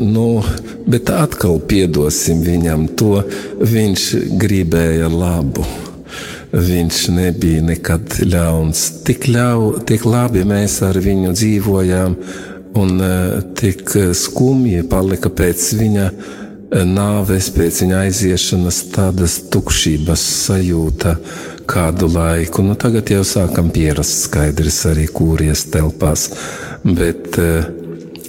nu, 0.06 0.26
bet 0.86 1.10
atkal 1.10 1.59
piedosim 1.59 2.44
viņam 2.47 2.86
to, 2.98 3.18
viņš 3.59 4.05
gribēja 4.39 5.10
labu. 5.10 5.66
Viņš 6.48 7.01
nebija 7.12 7.60
nekad 7.66 8.20
ļauns. 8.24 8.85
Tik, 9.05 9.26
ļau, 9.35 9.82
tik 9.85 10.06
labi 10.09 10.47
mēs 10.48 10.78
ar 10.86 10.97
viņu 11.05 11.35
dzīvojām, 11.36 12.14
un 12.78 13.02
tik 13.59 13.93
skumji 14.16 14.86
palika 14.89 15.28
pēc 15.28 15.66
viņa 15.76 16.09
nāves, 16.89 17.51
pēc 17.52 17.82
viņa 17.85 18.01
aiziešanas, 18.06 18.80
tādas 18.94 19.39
tukšības 19.52 20.24
sajūta 20.47 21.18
kādu 21.69 22.09
laiku. 22.12 22.65
Nu, 22.65 22.77
tagad 22.78 23.11
jau 23.12 23.24
sākam 23.27 23.70
pierast 23.74 24.24
skaidrs 24.27 24.81
arī 24.90 25.07
kūries 25.12 25.66
telpās, 25.73 26.28
bet 26.85 27.36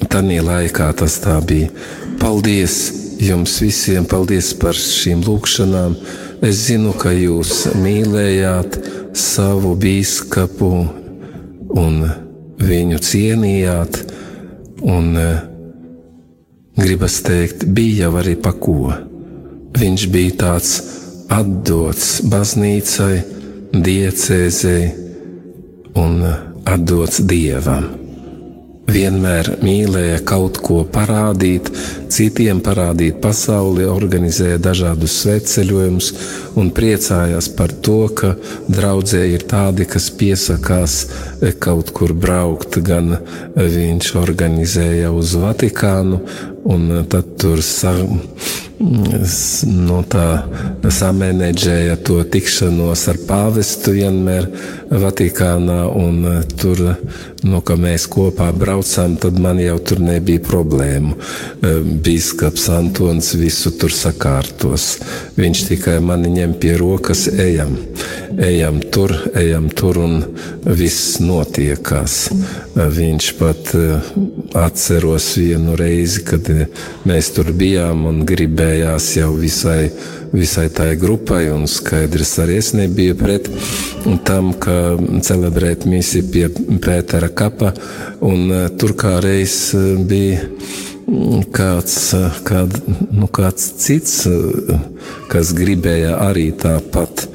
tādā 0.09 0.41
laikā 0.45 0.91
tas 0.99 1.19
tā 1.23 1.39
bija. 1.45 1.71
Paldies 2.19 2.79
jums 3.23 3.59
visiem, 3.63 4.07
paldies 4.07 4.53
par 4.59 4.77
šīm 4.77 5.23
lūkšanām. 5.27 5.95
Es 6.45 6.65
zinu, 6.69 6.93
ka 6.95 7.11
jūs 7.11 7.65
mīlējāt 7.79 8.79
savu 9.17 9.73
bīskapu 9.79 10.71
un 11.79 11.97
viņu 12.59 12.99
cienījāt, 13.03 13.99
un 14.87 15.11
gribas 16.79 17.19
teikt, 17.27 17.67
bija 17.67 18.07
jau 18.07 18.13
arī 18.21 18.37
pa 18.39 18.53
ko. 18.55 18.93
Viņš 19.79 20.07
bija 20.11 20.37
tāds 20.43 20.77
atdots 21.29 22.19
baznīcai, 22.29 23.15
diecēzei 23.73 24.83
un 25.99 26.21
atdots 26.65 27.21
dievam. 27.25 27.89
Vienmēr 28.89 29.51
mīlēja 29.61 30.23
kaut 30.25 30.57
ko 30.65 30.79
parādīt, 30.89 31.67
citiem 32.09 32.57
parādīt 32.65 33.19
pasauli, 33.21 33.85
organizēja 33.85 34.57
dažādus 34.65 35.19
sveceļojumus 35.21 36.07
un 36.57 36.71
priecājās 36.73 37.51
par 37.53 37.75
to, 37.85 37.99
ka 38.17 38.31
draudzē 38.65 39.21
ir 39.29 39.45
tādi, 39.51 39.85
kas 39.85 40.09
piesakās 40.09 40.95
kaut 41.61 41.93
kur 41.93 42.15
braukt. 42.17 42.79
Gan 42.81 43.19
viņš 43.53 44.15
organizēja 44.23 45.13
uz 45.13 45.35
Vatikānu, 45.37 46.23
un 46.65 46.89
tad 47.11 47.35
tur 47.37 47.61
sa, 47.65 47.93
no 48.79 49.99
tā 50.07 50.25
samanedžēja 50.87 51.97
to 52.07 52.21
tikšanos 52.23 53.01
ar 53.11 53.17
pāvestu 53.27 53.95
vienmēr 53.97 54.47
Vatikānā, 54.89 55.81
un 55.91 56.23
tur, 56.57 56.79
nu, 57.43 57.59
ka 57.61 57.75
mēs 57.79 58.07
kopā 58.09 58.49
braucām, 58.55 59.17
tad 59.21 59.37
man 59.41 59.59
jau 59.61 59.75
tur 59.83 59.99
nebija 60.01 60.41
problēmu. 60.47 61.17
Bīskaps 62.05 62.69
Antons 62.73 63.33
visu 63.37 63.73
tur 63.77 63.93
sakārtos. 63.93 64.95
Viņš 65.37 65.65
tikai 65.73 65.99
mani 66.01 66.31
ņem 66.39 66.55
pie 66.61 66.73
rokas, 66.79 67.27
ejam, 67.29 67.75
ejam 68.39 68.79
tur, 68.93 69.13
ejam 69.37 69.69
tur, 69.69 69.99
un 70.07 70.23
viss 70.77 71.17
notiekās. 71.23 72.29
Viņš 72.75 73.29
pat 73.39 73.71
atceros 74.57 75.31
vienu 75.39 75.75
reizi, 75.79 76.23
kad 76.27 76.49
mēs 77.09 77.31
tur 77.35 77.51
bijām 77.55 78.05
un 78.09 78.23
gribējās 78.29 79.11
jau 79.17 79.31
visai, 79.37 79.89
visai 80.33 80.67
tai 80.73 80.91
grupai, 80.99 81.47
un 81.53 81.65
skaidrs 81.69 82.35
arī 82.43 82.59
es 82.61 82.73
nebiju 82.77 83.17
pret 83.19 83.49
tam, 84.27 84.53
ka 84.53 84.97
celebrēt 85.25 85.87
misi 85.89 86.23
pie 86.25 86.47
Pētera 86.79 87.31
kapa, 87.33 87.73
un 88.25 88.53
tur 88.79 88.95
kā 88.99 89.17
reiz 89.23 89.73
bija 90.09 90.45
kāds, 91.55 91.95
kād, 92.45 92.75
nu, 93.11 93.27
kāds 93.31 93.69
cits, 93.81 94.27
kas 95.31 95.53
gribēja 95.57 96.17
arī 96.27 96.49
tāpat. 96.57 97.25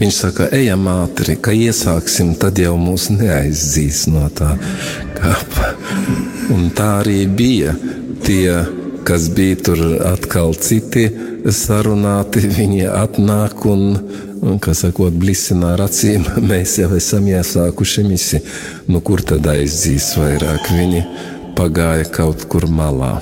Viņš 0.00 0.20
saka, 0.20 0.48
ejam 0.54 0.86
ātri, 0.90 1.36
ka 1.40 1.54
iesāksim, 1.54 2.34
tad 2.40 2.58
jau 2.62 2.76
mūs 2.80 3.10
neaizdzīs 3.14 4.06
no 4.12 4.28
tā 4.34 4.54
kapa. 5.18 5.74
Un 6.54 6.70
tā 6.76 6.98
arī 7.02 7.24
bija. 7.26 7.74
Tie, 8.24 8.48
kas 9.04 9.26
bija 9.36 9.58
tur 9.66 9.80
atkal 10.08 10.54
citi 10.56 11.10
sarunāti, 11.52 12.46
viņi 12.48 12.86
atnāk 12.88 13.66
un, 13.68 13.98
un 14.40 14.60
kā 14.62 14.72
sakot, 14.76 15.12
blisina 15.12 15.74
ar 15.74 15.84
acīm. 15.88 16.24
Mēs 16.50 16.78
jau 16.80 16.92
esam 16.96 17.28
iesākuši 17.28 18.06
misi. 18.08 18.40
Nu, 18.88 19.02
kur 19.04 19.24
tad 19.26 19.46
aizdzīs 19.52 20.14
vairāk? 20.20 20.70
Viņi 20.72 21.04
pagāja 21.56 22.08
kaut 22.12 22.44
kur 22.50 22.66
malā. 22.70 23.18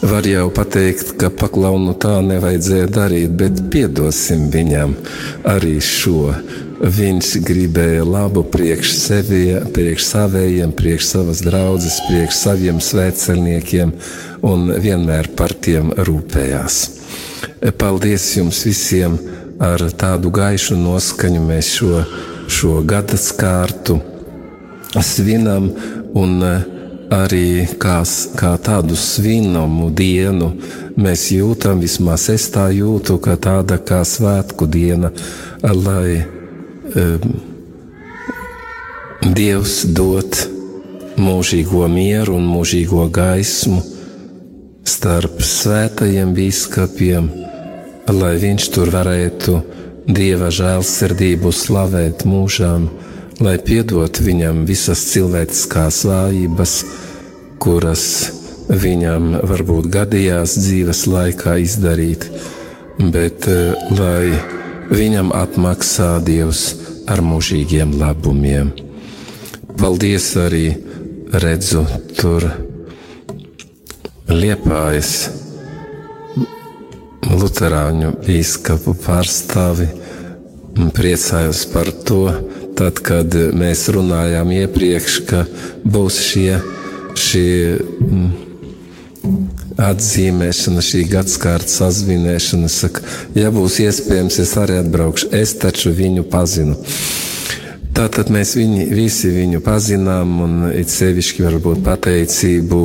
Var 0.00 0.24
jau 0.24 0.46
pateikt, 0.56 1.12
ka 1.20 1.28
paklaunu 1.28 1.92
tā 2.00 2.14
nevajadzēja 2.24 2.88
darīt, 2.88 3.34
bet 3.36 3.58
piedosim 3.72 4.46
viņam 4.52 4.94
arī 5.48 5.76
šo. 5.84 6.30
Viņš 6.80 7.34
gribēja 7.44 8.06
labu 8.08 8.40
priekš 8.48 8.94
sevi, 8.96 9.42
priekš 9.76 10.06
savējiem, 10.08 10.72
priekš 10.72 11.10
savas 11.10 11.42
draudzes, 11.44 11.98
priekš 12.06 12.38
saviem 12.38 12.80
svētceļniekiem 12.80 13.92
un 14.48 14.72
vienmēr 14.80 15.28
par 15.36 15.52
tiem 15.52 15.92
rūpējās. 16.00 16.80
Paldies 17.76 18.32
jums 18.38 18.64
visiem! 18.64 19.20
Ar 19.60 19.82
tādu 19.92 20.30
gaišu 20.32 20.72
noskaņu 20.80 21.40
mēs 21.44 21.68
šo, 21.76 21.98
šo 22.48 22.78
gada 22.88 23.18
skārtu 23.20 23.98
svinam 25.04 25.66
un 26.16 26.38
arī 27.10 27.66
kā, 27.82 28.00
kā 28.38 28.54
tādu 28.62 28.96
svinamu 28.96 29.90
dienu 29.90 30.52
mēs 31.00 31.28
jūtam, 31.34 31.82
vismaz 31.82 32.28
es 32.32 32.48
tā 32.54 32.68
jūtu, 32.74 33.18
ka 33.22 33.36
tāda 33.36 33.80
kā 33.82 34.02
svētku 34.06 34.68
diena, 34.70 35.12
lai 35.62 36.22
um, 36.94 37.38
Dievs 39.20 39.82
dot 39.92 40.46
mūžīgo 41.20 41.84
mieru 41.92 42.38
un 42.38 42.46
mūžīgo 42.48 43.04
gaismu 43.12 43.82
starp 44.88 45.42
svētajiem 45.44 46.32
biskupiem, 46.32 47.28
lai 48.08 48.32
viņš 48.40 48.70
tur 48.72 48.88
varētu 48.94 49.58
Dieva 50.10 50.48
žēlsirdību 50.50 51.52
slavēt 51.52 52.24
mūžām, 52.26 52.88
lai 53.40 53.56
piedot 53.64 54.20
viņam 54.20 54.64
visas 54.68 55.02
cilvēciskās 55.12 56.02
vājības, 56.08 56.74
kuras 57.60 58.04
viņam 58.70 59.40
varbūt 59.48 59.88
gadījās 59.92 60.58
dzīves 60.60 61.06
laikā 61.10 61.56
izdarīt, 61.64 62.28
bet 63.12 63.48
eh, 63.50 63.74
lai 63.96 64.36
viņam 64.90 65.32
atmaksā 65.34 66.18
Dievs 66.26 66.64
ar 67.10 67.22
mūžīgiem 67.24 67.96
labumiem. 67.98 68.72
Paldies 69.80 70.32
arī 70.38 70.66
redzu 71.32 71.86
tur 72.18 72.44
liepājas 74.30 75.30
Lutāņu 77.30 78.10
biskupu 78.24 78.94
pārstāvi. 79.04 79.86
Priecājos 80.96 81.64
par 81.72 81.90
to, 82.06 82.22
tad, 82.80 83.00
kad 83.04 83.34
mēs 83.56 83.86
runājām 83.92 84.52
iepriekš, 84.62 85.18
ka 85.28 85.44
būs 85.84 86.20
šie, 86.24 86.60
šie 87.20 87.50
atzīmēšana, 89.80 90.84
šī 90.84 91.04
gadsimta 91.10 91.68
sazvinēšana. 91.68 92.68
Saka, 92.72 93.04
ja 93.36 93.52
būs 93.54 93.80
iespējams, 93.84 94.40
es 94.42 94.54
arī 94.60 94.80
atbraukšu. 94.80 95.30
Es 95.36 95.54
taču 95.60 95.92
viņu 95.96 96.24
pazinu. 96.32 96.78
Tātad 97.96 98.30
mēs 98.32 98.54
viņi, 98.56 98.86
visi 98.94 99.32
viņu 99.34 99.60
pazinām, 99.66 100.36
un 100.44 100.52
it 100.72 100.92
sevišķi 100.92 101.44
varbūt 101.44 101.82
pateicību 101.84 102.82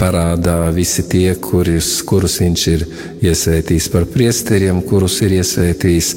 parādā 0.00 0.56
visi 0.74 1.04
tie, 1.06 1.34
kurus, 1.38 1.98
kurus 2.08 2.40
viņš 2.40 2.68
ir 2.72 2.86
iesvētījis 3.30 3.90
par 3.92 4.08
priesteriem, 4.10 4.80
kurus 4.82 5.20
ir 5.22 5.36
iesvētījis. 5.38 6.14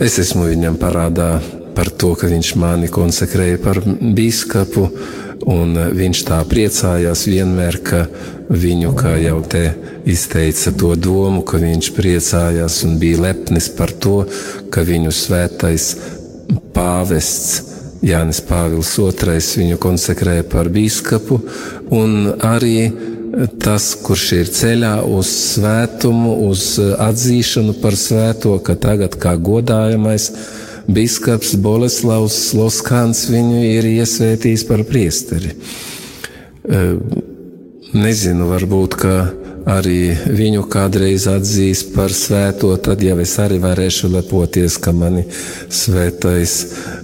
Es 0.00 0.20
esmu 0.22 0.46
viņam 0.48 0.78
parādā 0.80 1.34
par 1.76 1.90
to, 1.90 2.14
ka 2.18 2.30
viņš 2.30 2.54
mani 2.60 2.90
konsekrēja 2.92 3.60
par 3.62 3.80
biskupu, 3.86 4.88
un 5.50 5.74
viņš 5.96 6.22
tā 6.28 6.38
priecājās 6.48 7.24
vienmēr, 7.26 7.80
ka 7.82 8.04
viņu, 8.52 8.92
kā 8.98 9.16
jau 9.22 9.40
te 9.48 9.64
izteica 10.08 10.72
to 10.78 10.94
domu, 10.94 11.42
ka 11.46 11.60
viņš 11.62 11.92
priecājās 11.96 12.82
un 12.86 12.98
bija 13.02 13.24
lepnis 13.28 13.70
par 13.76 13.92
to, 13.92 14.22
ka 14.70 14.84
viņu 14.86 15.14
svētais 15.14 15.92
pāvests 16.76 17.72
Jānis 18.02 18.40
Pāvils 18.42 18.96
II 18.98 19.38
viņu 19.62 19.78
konsekrēja 19.78 20.44
par 20.50 20.66
biskupu, 20.74 21.38
un 21.94 22.32
arī 22.42 22.90
tas, 23.62 23.92
kurš 24.02 24.24
ir 24.40 24.50
ceļā 24.52 24.96
uz 25.06 25.30
svētumu, 25.54 26.34
uz 26.48 26.74
atzīšanu 26.82 27.76
par 27.82 27.96
svēto, 27.96 28.56
ka 28.64 28.74
tagad 28.74 29.16
kā 29.22 29.36
godājamais 29.38 30.32
biskups 30.88 31.54
Boleslavs 31.62 32.38
Loskāns 32.56 33.26
viņu 33.30 33.62
ir 33.68 33.88
iesvētījis 33.92 34.66
par 34.68 34.84
priesteri. 34.88 35.54
Nezinu, 37.92 38.48
varbūt, 38.48 38.96
ka 39.02 39.16
arī 39.68 40.12
viņu 40.26 40.64
kādreiz 40.72 41.26
atzīs 41.30 41.84
par 41.94 42.14
svēto, 42.14 42.72
tad 42.82 43.02
jau 43.04 43.18
es 43.22 43.34
arī 43.42 43.60
varēšu 43.62 44.10
lepoties, 44.14 44.78
ka 44.82 44.94
mani 44.96 45.26
svētais 45.70 46.56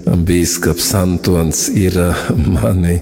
bīskaps 0.07 0.91
Antons 0.99 1.69
ir 1.75 1.99
mani 2.35 2.99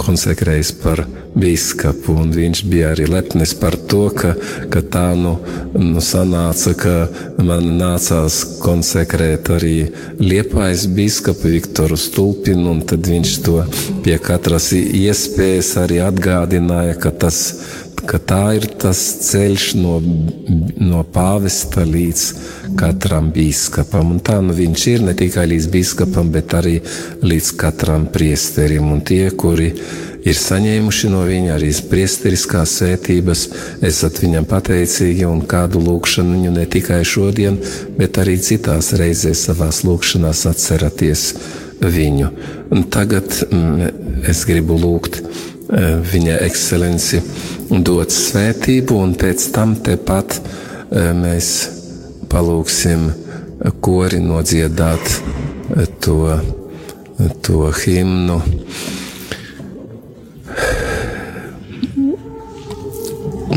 konsekrējis 0.00 0.72
par 0.82 1.04
biskupu. 1.34 2.14
Viņš 2.34 2.62
bija 2.70 2.90
arī 2.94 3.06
lepnis 3.10 3.52
par 3.58 3.76
to, 3.90 4.08
ka, 4.14 4.34
ka 4.72 4.82
tā 4.82 5.06
nu, 5.18 5.36
nu 5.76 6.02
sanāca, 6.04 6.74
ka 6.78 6.94
man 7.44 7.76
nācās 7.80 8.40
konsekrēt 8.62 9.52
arī 9.54 9.74
liepais 10.20 10.86
biskupu 10.90 11.54
Viktoru 11.54 11.98
Stulpinu, 12.00 12.70
un 12.74 12.82
tad 12.86 13.06
viņš 13.10 13.36
to 13.46 13.60
pie 14.04 14.18
katras 14.22 14.70
iespējas 14.76 15.74
arī 15.84 16.00
atgādināja, 16.04 16.98
ka 17.00 17.14
tas 17.26 17.40
ka 18.06 18.18
tā 18.22 18.42
ir 18.58 18.66
tas 18.80 18.98
ceļš 19.26 19.64
no, 19.80 19.98
no 20.80 21.02
pāvesta 21.14 21.84
līdz 21.86 22.24
katram 22.78 23.30
biskupam. 23.34 24.14
Un 24.14 24.20
tā 24.24 24.38
nu 24.44 24.54
viņš 24.56 24.86
ir 24.92 25.04
ne 25.08 25.14
tikai 25.18 25.46
līdz 25.50 25.66
biskupam, 25.72 26.30
bet 26.34 26.54
arī 26.58 26.78
līdz 27.22 27.50
katram 27.60 28.06
priesterim. 28.12 28.90
Un 28.92 29.02
tie, 29.06 29.24
kuri 29.30 29.70
ir 30.24 30.36
saņēmuši 30.36 31.10
no 31.12 31.22
viņa 31.28 31.54
arī 31.56 31.70
priesteriskās 31.90 32.76
svētības, 32.80 33.46
esat 33.86 34.20
viņam 34.22 34.48
pateicīgi 34.50 35.28
un 35.28 35.44
kādu 35.48 35.82
lūgšanu 35.84 36.36
viņu 36.36 36.56
ne 36.58 36.66
tikai 36.70 37.02
šodien, 37.06 37.60
bet 37.98 38.20
arī 38.20 38.36
citās 38.40 38.92
reizēs 39.00 39.46
savās 39.48 39.82
lūgšanās 39.86 40.46
atceraties 40.50 41.30
viņu. 41.80 42.28
Un 42.70 42.84
tagad 42.92 43.32
mm, 43.48 44.26
es 44.30 44.44
gribu 44.48 44.76
lūgt 44.78 45.22
viņa 45.70 46.38
ekscelenci 46.46 47.20
dot 47.78 48.10
svētību, 48.10 48.96
un 48.98 49.14
pēc 49.18 49.50
tam 49.54 49.76
tepat 49.78 50.40
eh, 50.40 51.12
mēs 51.14 51.50
palūksim 52.30 53.06
kori 53.80 54.18
nodziedāt 54.24 55.12
eh, 55.76 55.86
to, 56.02 56.18
to 57.46 57.70
himnu. 57.84 58.40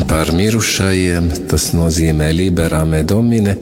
Par 0.04 0.30
mirušajiem 0.30 1.26
tas 1.50 1.72
nozīmē 1.74 2.30
liberāmē 2.36 3.02
domine, 3.02 3.56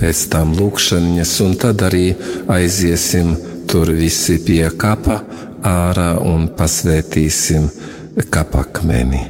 pēc 0.00 0.24
tam 0.32 0.54
lūkšanas, 0.56 1.34
un 1.44 1.56
tad 1.60 1.84
arī 1.84 2.06
aiziesim 2.48 3.34
tur 3.68 3.92
visi 3.92 4.38
pie 4.40 4.64
kapa 4.80 5.20
ārā 5.66 6.14
un 6.24 6.48
pasvētīsim 6.56 7.68
kapakmeni. 8.32 9.22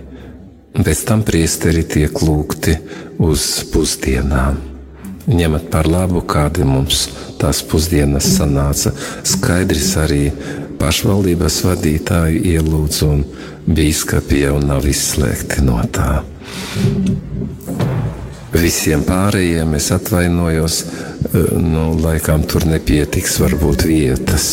Pēc 0.80 1.04
tam 1.08 1.22
priesteri 1.26 1.82
tiek 1.82 2.14
lūgti 2.22 2.76
uz 3.18 3.46
pusdienām. 3.72 4.60
Ņemat 5.30 5.66
par 5.70 5.86
labu, 5.90 6.22
kādi 6.26 6.64
mums 6.66 7.08
tās 7.38 7.60
pusdienas 7.66 8.26
sanāca. 8.38 8.92
Skaidrs 9.26 9.92
arī 10.00 10.22
pašvaldības 10.80 11.60
vadītāji 11.66 12.40
ielūdz 12.54 13.02
un 13.06 13.24
bīskapi 13.68 14.44
jau 14.46 14.56
nav 14.62 14.86
izslēgti 14.88 15.66
no 15.66 15.82
tā. 15.92 16.22
Visiem 18.50 19.04
pārējiem 19.06 19.76
es 19.78 19.90
atvainojos, 19.94 20.80
nu, 21.58 21.84
laikam 22.02 22.42
tur 22.50 22.66
nepietiks 22.66 23.38
varbūt 23.42 23.86
vietas. 23.90 24.48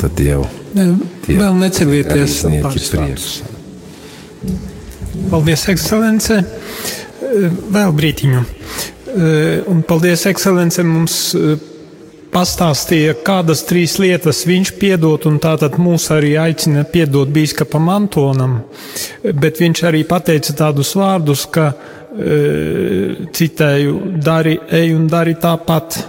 Tad 0.00 0.18
jau 0.24 0.42
ne, 0.74 0.86
vēl 1.28 1.56
necelieties 1.60 2.40
priekšā. 2.44 3.48
Paldies, 5.30 5.66
ekscelence. 5.70 6.40
Vēl 7.70 7.92
brītiņu. 7.94 8.44
Un 9.70 9.82
paldies, 9.86 10.24
ekscelence, 10.30 10.82
mums 10.86 11.18
pastāstīja, 12.30 13.16
kādas 13.26 13.64
trīs 13.66 13.96
lietas 13.98 14.44
viņš 14.46 14.72
piedod, 14.78 15.26
un 15.26 15.38
tātad 15.42 15.76
mūs 15.82 16.08
arī 16.14 16.36
aicina 16.38 16.84
piedot 16.86 17.30
bīskapam 17.34 17.90
Antonam. 17.90 18.60
Bet 19.22 19.58
viņš 19.62 19.84
arī 19.90 20.04
pateica 20.08 20.54
tādus 20.64 20.94
vārdus, 20.98 21.46
ka, 21.50 21.72
citēju, 23.38 23.98
dari, 24.22 24.56
ej 24.80 24.94
un 24.96 25.06
dari 25.10 25.36
tāpat. 25.42 26.00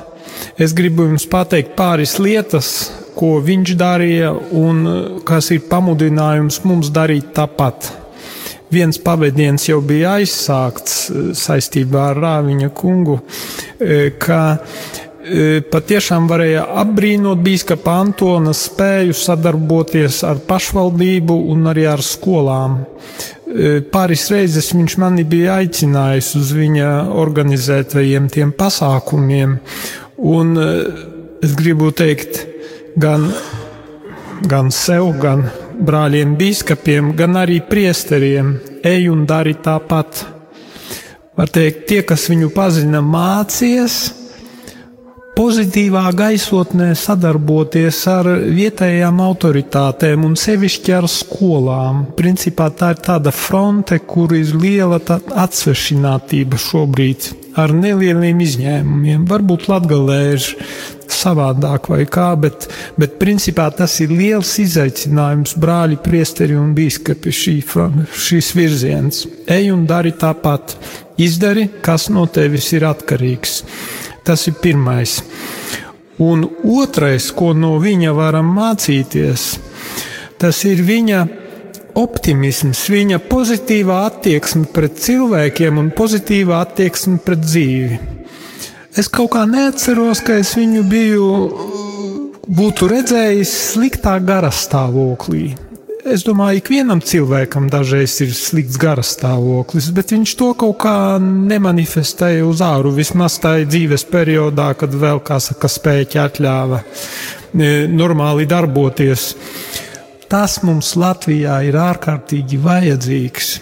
Es 0.61 0.73
gribu 0.77 1.05
jums 1.09 1.27
pateikt 1.29 1.75
pāris 1.77 2.17
lietas, 2.21 2.91
ko 3.15 3.35
viņš 3.43 3.73
darīja, 3.79 4.31
un 4.57 4.85
kas 5.27 5.51
ir 5.55 5.65
pamudinājums 5.69 6.61
mums 6.67 6.93
darīt 6.93 7.33
tāpat 7.35 7.91
viens 8.71 8.99
pavadiens 9.03 9.67
jau 9.67 9.81
bija 9.83 10.15
aizsākts 10.19 10.97
eh, 11.09 11.31
saistībā 11.37 12.11
ar 12.11 12.21
Rāviņa 12.25 12.71
kungu, 12.75 13.19
eh, 13.79 14.13
ka 14.21 14.41
eh, 14.55 15.59
patiešām 15.71 16.29
varēja 16.31 16.65
apbrīnot 16.83 17.43
bīskapa 17.43 17.99
Antona 18.05 18.55
spēju 18.57 19.17
sadarboties 19.17 20.23
ar 20.27 20.41
pašvaldību 20.47 21.37
un 21.53 21.71
arī 21.73 21.87
ar 21.91 22.03
skolām. 22.05 22.83
Pāris 23.91 24.29
reizes 24.31 24.69
viņš 24.71 24.93
mani 25.01 25.25
bija 25.27 25.57
aicinājis 25.59 26.29
uz 26.39 26.53
viņa 26.55 26.85
organizētajiem 27.19 28.29
tiem 28.31 28.53
pasākumiem, 28.55 29.57
un 30.31 30.53
es 31.43 31.57
gribu 31.59 31.89
teikt 31.91 32.39
gan, 32.95 33.27
gan 34.47 34.71
sev, 34.71 35.11
gan 35.21 35.45
brāļiem 35.81 36.35
biskupiem, 36.39 37.13
gan 37.17 37.37
arī 37.41 37.61
priesteriem, 37.65 38.55
ej 38.83 39.09
un 39.11 39.25
dari 39.29 39.55
tāpat. 39.57 40.25
Var 41.37 41.49
teikt, 41.49 41.85
tie, 41.89 42.01
kas 42.05 42.27
viņu 42.29 42.51
pazina, 42.53 43.01
mācies 43.01 44.01
pozitīvā 45.41 46.03
gaisotnē 46.13 46.91
sadarboties 46.97 48.01
ar 48.11 48.27
vietējām 48.51 49.21
autoritātēm 49.23 50.25
un 50.27 50.35
sevišķi 50.37 50.93
ar 50.97 51.07
skolām. 51.09 52.03
Principā 52.17 52.67
tā 52.77 52.91
ir 52.93 53.01
tāda 53.07 53.33
fronte, 53.33 54.01
kur 54.05 54.35
ir 54.37 54.51
liela 54.59 54.99
atsvešinātība 54.99 56.59
šobrīd 56.61 57.31
ar 57.59 57.73
nelieliem 57.75 58.43
izņēmumiem. 58.45 59.25
Varbūt 59.31 59.69
latgalēži 59.71 60.59
savādāk 61.15 61.89
vai 61.91 62.03
kā, 62.09 62.29
bet, 62.39 62.67
bet 62.99 63.17
principā 63.21 63.67
tas 63.75 63.97
ir 64.03 64.13
liels 64.13 64.51
izaicinājums 64.63 65.55
brāļi, 65.61 65.99
priesteri 66.03 66.57
un 66.59 66.73
bīskapi 66.77 67.33
šī, 67.41 67.55
šīs 68.27 68.51
virziens. 68.57 69.25
Ej 69.47 69.71
un 69.75 69.85
dari 69.89 70.13
tāpat. 70.17 70.75
Izdari, 71.21 71.67
kas 71.85 72.07
no 72.09 72.25
tevis 72.25 72.71
ir 72.73 72.87
atkarīgs. 72.87 73.61
Tas 74.25 74.47
ir 74.49 74.55
pirmais. 74.61 75.19
Un 76.21 76.45
otrais, 76.63 77.31
ko 77.33 77.51
no 77.57 77.75
viņa 77.81 78.13
varam 78.13 78.49
mācīties, 78.55 79.45
tas 80.41 80.63
ir 80.69 80.81
viņa 80.85 81.21
optimisms, 81.97 82.83
viņa 82.93 83.19
pozitīvā 83.29 83.97
attieksme 84.07 84.69
pret 84.73 84.99
cilvēkiem 85.01 85.79
un 85.81 85.91
pozitīvā 85.97 86.61
attieksme 86.65 87.19
pret 87.25 87.41
dzīvi. 87.45 87.99
Es 88.91 89.07
kaut 89.07 89.29
kā 89.31 89.45
neatceros, 89.47 90.19
ka 90.19 90.35
es 90.41 90.49
viņu 90.57 90.81
biju, 90.91 91.27
būtu 92.51 92.89
redzējis 92.91 93.51
sliktā 93.71 94.17
garastāvoklī. 94.19 95.53
Es 96.01 96.25
domāju, 96.27 96.59
ka 96.59 96.65
ikvienam 96.65 96.99
cilvēkam 97.05 97.69
dažreiz 97.71 98.17
ir 98.25 98.33
slikts 98.35 98.75
garastāvoklis, 98.81 99.91
bet 99.95 100.11
viņš 100.11 100.33
to 100.39 100.49
kaut 100.59 100.79
kā 100.83 100.95
nemanifestēja 101.21 102.43
uz 102.49 102.63
āru. 102.65 102.91
Vismaz 102.97 103.37
tajā 103.39 103.69
dzīves 103.69 104.03
periodā, 104.11 104.71
kad 104.75 104.91
vēl, 104.91 105.21
kā 105.23 105.39
saka, 105.39 105.69
spēķi 105.71 106.19
atļāva 106.25 106.81
e, 106.81 107.71
normāli 107.87 108.49
darboties. 108.49 109.29
Tas 110.27 110.59
mums 110.67 110.97
Latvijā 110.99 111.61
ir 111.69 111.79
ārkārtīgi 111.79 112.59
vajadzīgs. 112.59 113.53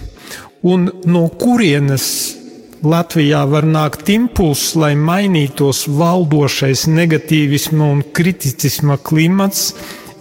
Un 0.73 0.89
no 1.06 1.27
kurienes 1.38 2.39
Latvijā 2.80 3.41
var 3.51 3.65
nākt 3.68 4.07
impulss, 4.14 4.72
lai 4.80 4.93
mainītos 4.95 5.84
valdošais 5.91 6.85
negatīvisma 6.88 7.89
un 7.91 8.03
kriticisma 8.15 8.95
klimats, 9.03 9.73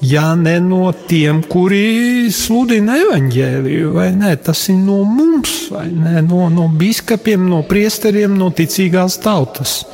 ja 0.03 0.33
ne 0.35 0.57
no 0.63 0.89
tiem, 1.07 1.45
kuri 1.47 2.31
sludina 2.35 2.97
evaņģēliju, 3.05 3.93
vai 3.95 4.09
ne? 4.17 4.33
Tas 4.43 4.65
ir 4.73 4.79
no 4.81 5.05
mums, 5.07 5.69
vai 5.71 5.87
ne? 5.93 6.19
No, 6.27 6.49
no 6.51 6.67
biskupiem, 6.81 7.47
no 7.47 7.63
priesteriem, 7.69 8.35
no 8.39 8.51
ticīgās 8.51 9.21
tautas. 9.23 9.85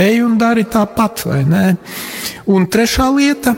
Ej 0.00 0.22
un 0.24 0.38
dari 0.40 0.64
tāpat, 0.64 1.26
vai 1.28 1.42
ne? 1.44 1.64
Un 2.48 2.64
trešā 2.72 3.10
lieta, 3.12 3.52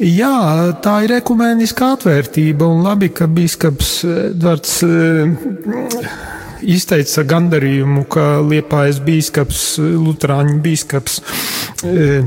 jā, 0.00 0.32
tā 0.80 0.94
ir 1.04 1.18
ekumēniskā 1.18 1.90
atvērtība, 1.98 2.64
un 2.72 2.80
labi, 2.88 3.12
ka 3.12 3.28
biskups 3.28 3.98
Edvards 4.08 4.78
eh, 4.88 6.35
izteica 6.62 7.24
gandarījumu, 7.28 8.06
ka 8.10 8.40
Liepājas 8.46 9.00
bīskaps, 9.04 9.62
Lutāņu 9.80 10.58
bīskaps 10.64 11.20
eh, 11.84 12.26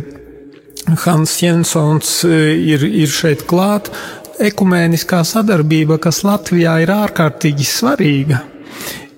Hans 1.06 1.36
Jensons 1.44 2.16
eh, 2.28 2.56
ir, 2.74 2.86
ir 2.86 3.14
šeit 3.14 3.46
klāt. 3.50 3.92
Ekumēniskā 4.40 5.20
sadarbība, 5.28 6.00
kas 6.00 6.24
Latvijā 6.24 6.78
ir 6.86 6.94
ārkārtīgi 6.96 7.66
svarīga, 7.68 8.44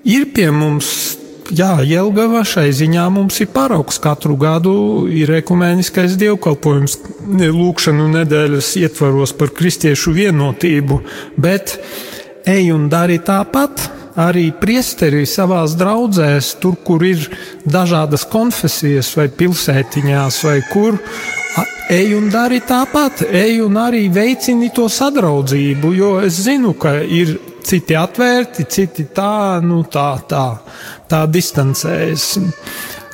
ir 0.10 0.32
pie 0.34 0.50
mums 0.50 1.20
Jā, 1.52 1.82
Jelgava 1.84 2.46
šai 2.48 2.70
ziņā 2.72 3.10
mums 3.12 3.42
ir 3.44 3.50
paraugs. 3.52 3.98
Katru 4.00 4.38
gadu 4.40 4.74
ir 5.12 5.34
ekumēniskais 5.36 6.14
dievkalpojums, 6.22 6.96
lūkšanu 7.28 8.06
nedēļas 8.14 8.70
ietvaros 8.80 9.36
par 9.36 9.52
kristiešu 9.58 10.14
vienotību, 10.16 11.02
bet 11.36 11.76
ej 12.48 12.72
un 12.72 12.88
dari 12.94 13.20
tāpat. 13.20 13.84
Arī 14.22 14.50
priesteri 14.54 15.24
savās 15.30 15.74
draudzēs, 15.80 16.56
tur, 16.62 16.76
kur 16.86 17.04
ir 17.06 17.24
dažādas 17.66 18.26
konfesijas, 18.30 19.14
vai 19.18 19.30
pilsētiņās, 19.34 20.42
vai 20.46 20.58
kur, 20.72 21.00
ej 21.92 22.14
un 22.18 22.28
dari 22.34 22.60
tāpat, 22.68 23.26
ej 23.28 23.62
un 23.66 23.80
arī 23.82 24.06
veicini 24.14 24.70
to 24.76 24.90
sadraudzību, 24.92 25.94
jo 25.96 26.12
es 26.26 26.44
zinu, 26.46 26.76
ka 26.80 27.00
ir 27.02 27.38
citi 27.64 27.98
atvērti, 27.98 28.68
citi 28.70 29.08
tā, 29.16 29.62
nu 29.64 29.82
tā, 29.92 30.10
tā, 30.30 30.46
tā 31.10 31.26
distancējas. 31.32 32.28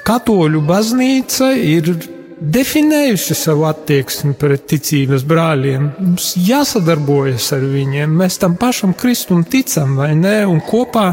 Katoļu 0.07 0.61
baznīca 0.65 1.51
ir 1.59 2.16
definējusi 2.37 3.35
savu 3.37 3.65
attieksmi 3.67 4.35
pret 4.37 4.67
ticības 4.69 5.25
brāļiem. 5.27 5.87
Mums 5.97 6.31
jāsadarbojas 6.45 7.49
ar 7.57 7.65
viņiem, 7.65 8.13
mēs 8.21 8.37
tam 8.41 8.57
pašam 8.59 8.93
Kristum 8.97 9.43
ticam, 9.47 9.95
vai 9.99 10.13
ne? 10.17 10.39
Un 10.49 10.61
kopā 10.65 11.09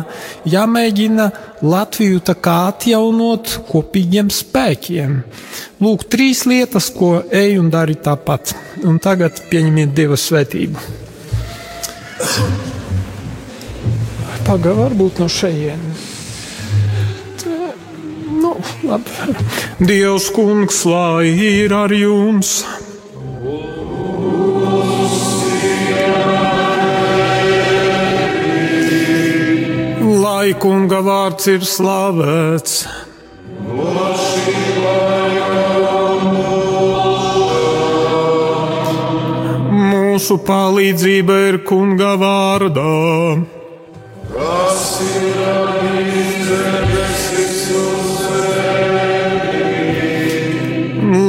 jāmēģina 0.51 1.31
Latviju 1.65 2.21
tā 2.29 2.35
kā 2.45 2.57
atjaunot 2.69 3.55
kopīgiem 3.71 4.29
spēkiem. 4.33 5.21
Lūk, 5.81 6.05
trīs 6.13 6.45
lietas, 6.51 6.91
ko 6.93 7.17
ej 7.33 7.57
un 7.61 7.71
dari 7.73 7.97
tāpat. 7.97 8.53
Un 8.85 9.01
tagad 9.01 9.41
pieņemiet 9.51 9.95
Dieva 9.97 10.19
svētību. 10.21 10.91
Pagaidām, 14.45 14.83
varbūt 14.85 15.25
no 15.25 15.31
šejienes. 15.33 16.14
Nu, 18.45 18.57
labi. 18.85 19.11
Dievs, 19.89 20.27
kungs, 20.37 20.83
lai 20.85 21.29
ir 21.33 21.73
ar 21.73 21.93
jums! 21.97 22.51
Lai 30.25 30.53
kunga 30.61 31.01
vārds 31.09 31.49
ir 31.55 31.65
slavēts! 31.65 32.77
Mūsu 39.73 40.37
palīdzība 40.45 41.41
ir 41.49 41.63
kunga 41.65 42.13
vārdā. 42.21 42.93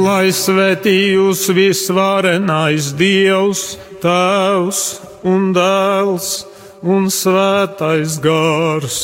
Lai 0.06 0.32
svētī 0.34 0.94
jūs 1.14 1.44
visvarenais 1.54 2.88
Dievs, 2.98 3.76
Tēvs 4.02 4.80
un 5.28 5.52
Dēls 5.54 6.30
un 6.82 7.06
Svētais 7.12 8.16
Gārs. 8.24 8.98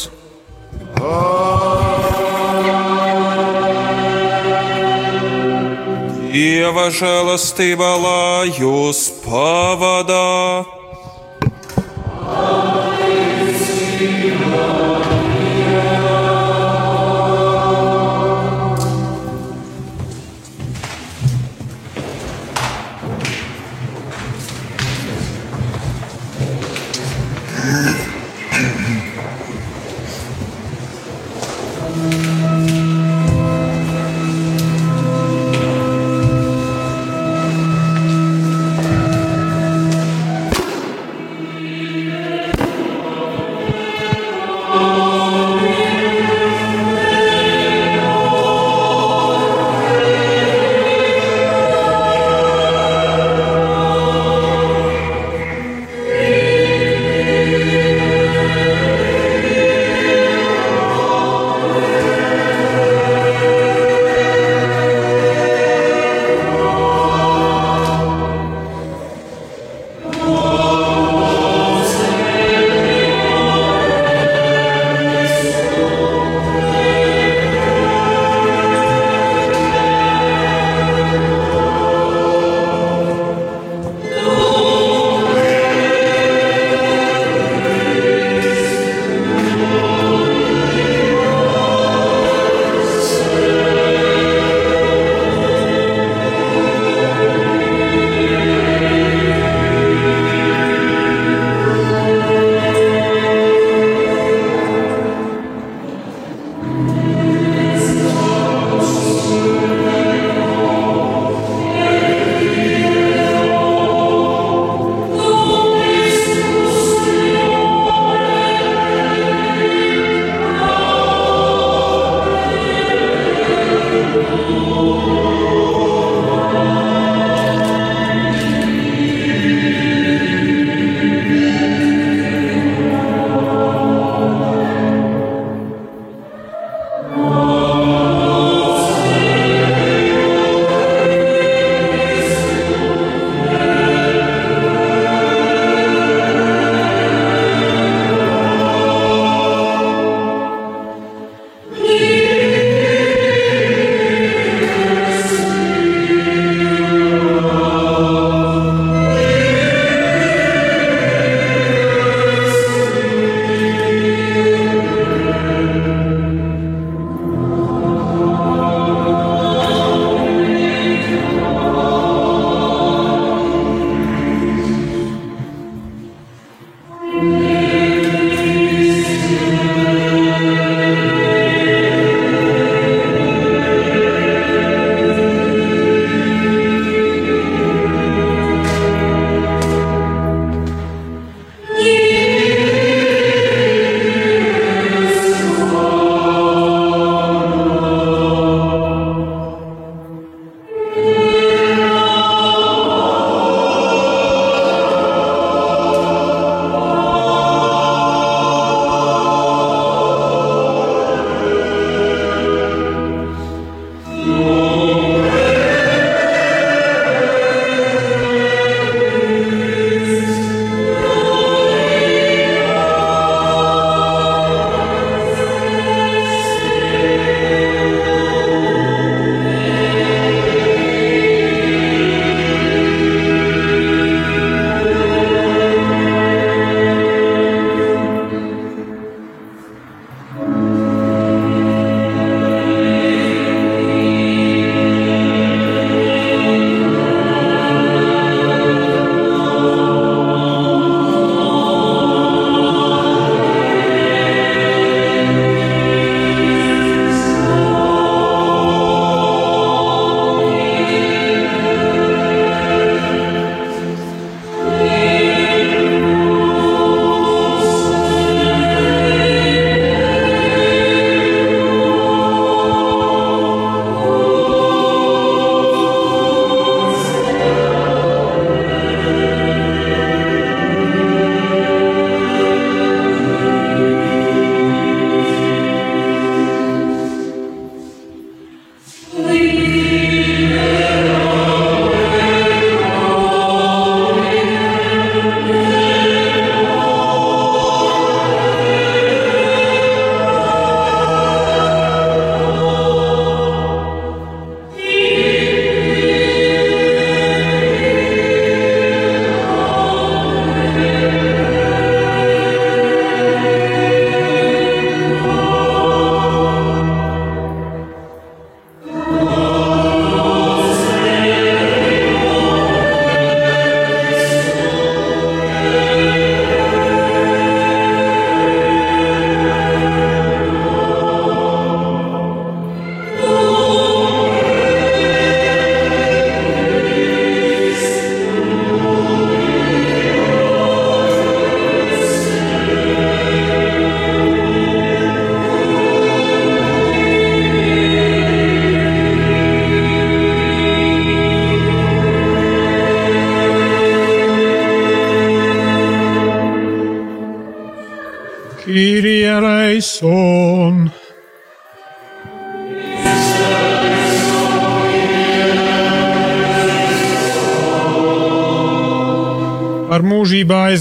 Dieva 6.32 6.86
žēlastībā, 6.98 7.92
lai 8.02 8.54
jūs 8.58 9.04
pavadā. 9.26 10.22
Kyrie 12.22 12.91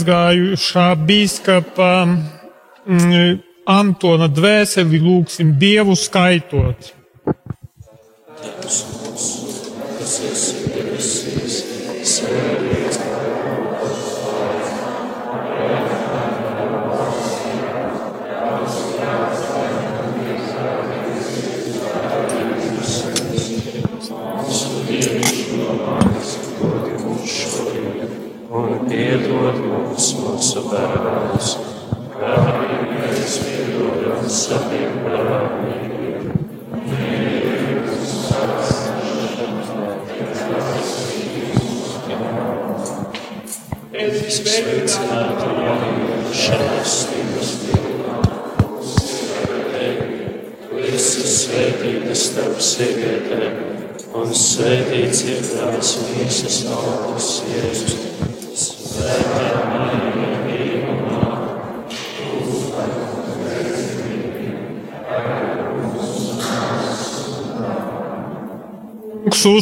aizgājušā 0.02 0.88
bīskapa 1.06 1.90
mm, 2.08 3.40
Antona 3.70 4.28
dvēseli 4.28 5.00
lūgsim 5.00 5.54
Dievu 5.62 5.96
skaitot. 5.96 6.94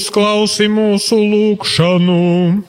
Uzklausi 0.09 0.65
mūsu 0.65 1.17
lūgšanu. 1.21 2.63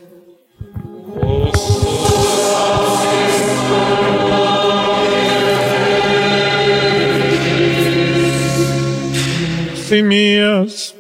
Simies! 9.89 10.93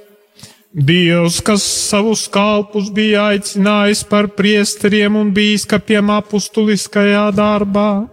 Dievs, 0.71 1.41
kas 1.43 1.63
savus 1.67 2.29
kalpus 2.31 2.89
bija 2.95 3.27
aicinājis 3.35 4.05
par 4.09 4.31
priesteriem 4.33 5.17
un 5.21 5.35
bīskapiem 5.35 6.09
apustuliskajā 6.15 7.27
darbā, 7.37 8.07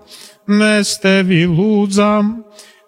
mēs 0.49 0.97
tevi 0.99 1.45
lūdzam, 1.47 2.41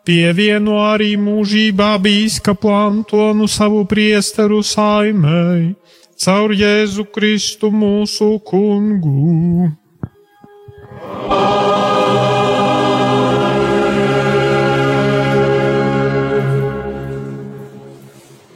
pievieno 0.09 0.79
arī 0.81 1.13
mūžībā 1.21 1.91
bīskapu 2.01 2.71
Antonu 2.73 3.45
savu 3.45 3.83
priesteru 3.89 4.63
saimei, 4.65 5.75
caur 6.17 6.53
Jēzu 6.57 7.05
Kristu 7.13 7.69
mūsu 7.69 8.31
kungu. 8.41 9.69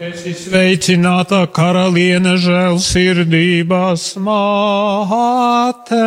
Esi 0.03 0.34
sveicināta 0.41 1.45
karaliene 1.53 2.34
žēlsirdības 2.41 4.09
māte. 4.25 6.05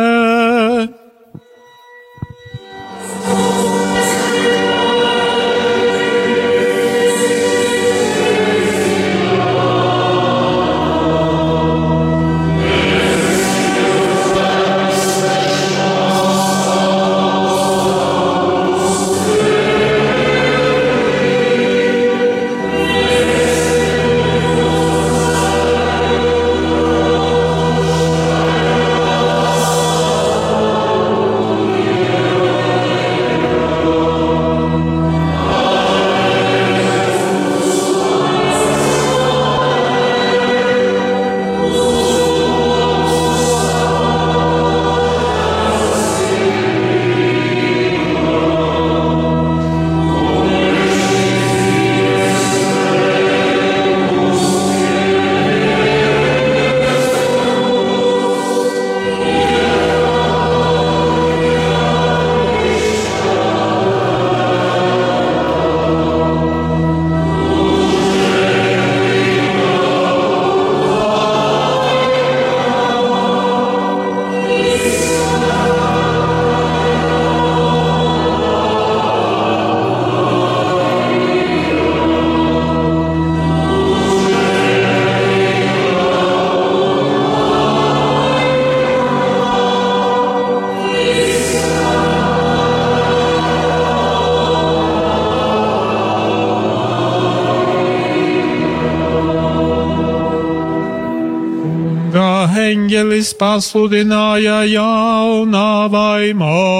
Eņģelis 103.17 103.33
pasludināja 103.39 104.61
jaunavai 104.69 106.33
Mārijai. 106.37 106.76